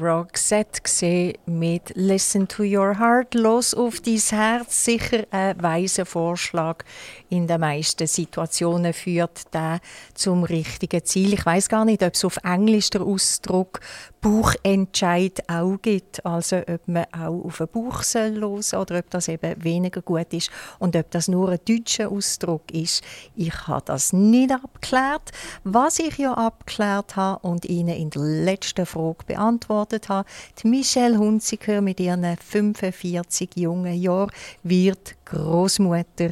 Roxette 0.03 0.83
gesehen 0.83 1.35
mit 1.47 1.93
Listen 1.95 2.49
to 2.49 2.65
Your 2.65 2.99
Heart. 2.99 3.35
Los 3.35 3.73
auf 3.73 4.01
dein 4.01 4.19
Herz. 4.19 4.85
Sicher 4.85 5.25
ein 5.31 5.63
weiser 5.63 6.05
Vorschlag. 6.05 6.85
In 7.33 7.47
den 7.47 7.61
meisten 7.61 8.07
Situationen 8.07 8.93
führt 8.93 9.55
der 9.55 9.81
zum 10.13 10.45
richtigen 10.45 11.03
Ziel. 11.03 11.33
Ich 11.33 11.47
weiß 11.47 11.71
gar 11.71 11.87
nicht, 11.87 12.03
ob 12.03 12.13
es 12.13 12.27
auf 12.27 12.37
Englisch 12.45 12.91
der 12.91 13.01
Ausdruck 13.01 13.81
Bauchentscheid 14.21 15.43
auch 15.49 15.79
gibt. 15.81 16.27
Also 16.27 16.59
ob 16.59 16.87
man 16.87 17.07
auch 17.11 17.47
auf 17.47 17.57
den 17.57 17.69
Bauch 17.69 18.03
soll 18.03 18.39
hören 18.39 18.79
oder 18.79 18.99
ob 18.99 19.09
das 19.09 19.29
eben 19.29 19.65
weniger 19.65 20.03
gut 20.03 20.31
ist 20.35 20.51
und 20.79 20.95
ob 20.95 21.11
das 21.11 21.29
nur 21.29 21.49
ein 21.49 21.59
deutscher 21.67 22.13
Ausdruck 22.13 22.71
ist. 22.71 23.03
Ich 23.35 23.67
habe 23.67 23.83
das 23.87 24.13
nicht 24.13 24.53
abgeklärt. 24.53 25.31
Was 25.65 26.01
ich 26.01 26.19
ja 26.19 26.35
abgeklärt 26.35 27.17
habe 27.17 27.49
und 27.49 27.65
Ihnen 27.65 27.97
in 27.97 28.11
der 28.11 28.23
letzten 28.23 28.85
Frage 28.85 29.25
beantwortet 29.27 30.11
habe, 30.11 30.29
die 30.63 30.69
Michelle 30.69 31.17
Hunziker 31.17 31.81
mit 31.81 31.99
ihren 31.99 32.37
45 32.37 33.57
jungen 33.57 33.95
Jahren 33.95 34.31
wird 34.63 35.15
Großmutter. 35.25 36.29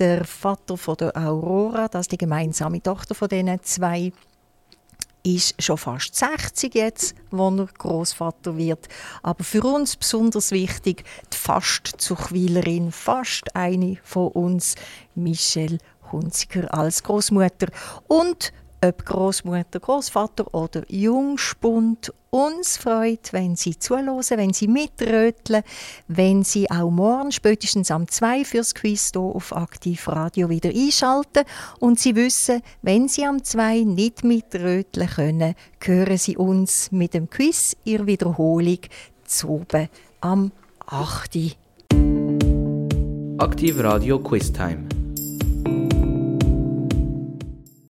Der 0.00 0.24
Vater 0.24 0.78
von 0.78 0.96
der 0.96 1.14
Aurora, 1.14 1.86
das 1.86 2.04
ist 2.04 2.12
die 2.12 2.16
gemeinsame 2.16 2.82
Tochter 2.82 3.14
von 3.14 3.28
diesen 3.28 3.62
zwei, 3.62 4.14
ist 5.22 5.62
schon 5.62 5.76
fast 5.76 6.14
60 6.14 6.74
jetzt, 6.74 7.14
wo 7.30 7.50
er 7.50 7.66
Großvater 7.66 8.56
wird. 8.56 8.88
Aber 9.22 9.44
für 9.44 9.62
uns 9.62 9.96
besonders 9.96 10.52
wichtig, 10.52 11.04
die 11.30 11.36
Fast-Zuchwilerin, 11.36 12.92
fast 12.92 13.54
eine 13.54 13.98
von 14.02 14.28
uns, 14.28 14.74
Michelle 15.14 15.76
Hunziker 16.10 16.72
als 16.72 17.02
Großmutter. 17.02 17.66
Und 18.08 18.54
ob 18.82 19.04
Großmutter, 19.04 19.80
Großvater 19.80 20.54
oder 20.54 20.82
Jungspund 20.88 22.12
uns 22.30 22.76
freut, 22.76 23.32
wenn 23.32 23.56
Sie 23.56 23.78
zuhören, 23.78 24.22
wenn 24.36 24.52
Sie 24.52 24.68
mitröteln, 24.68 25.62
wenn 26.08 26.44
Sie 26.44 26.70
auch 26.70 26.90
morgen 26.90 27.32
spätestens 27.32 27.90
am 27.90 28.08
2 28.08 28.44
fürs 28.44 28.74
Quiz 28.74 29.10
hier 29.12 29.20
auf 29.20 29.54
Aktiv 29.54 30.06
Radio 30.08 30.48
wieder 30.48 30.70
einschalten 30.70 31.44
und 31.80 31.98
Sie 31.98 32.14
wissen, 32.14 32.62
wenn 32.82 33.08
Sie 33.08 33.24
am 33.24 33.42
2 33.42 33.80
nicht 33.80 34.24
mitröteln 34.24 35.08
können, 35.08 35.54
hören 35.82 36.18
Sie 36.18 36.36
uns 36.36 36.92
mit 36.92 37.14
dem 37.14 37.28
Quiz 37.28 37.76
Ihre 37.84 38.06
Wiederholung 38.06 38.78
zu 39.24 39.48
oben 39.48 39.88
am 40.20 40.52
8. 40.86 41.56
Aktiv 43.38 43.82
Radio 43.82 44.18
Quiz 44.20 44.52
Time. 44.52 44.99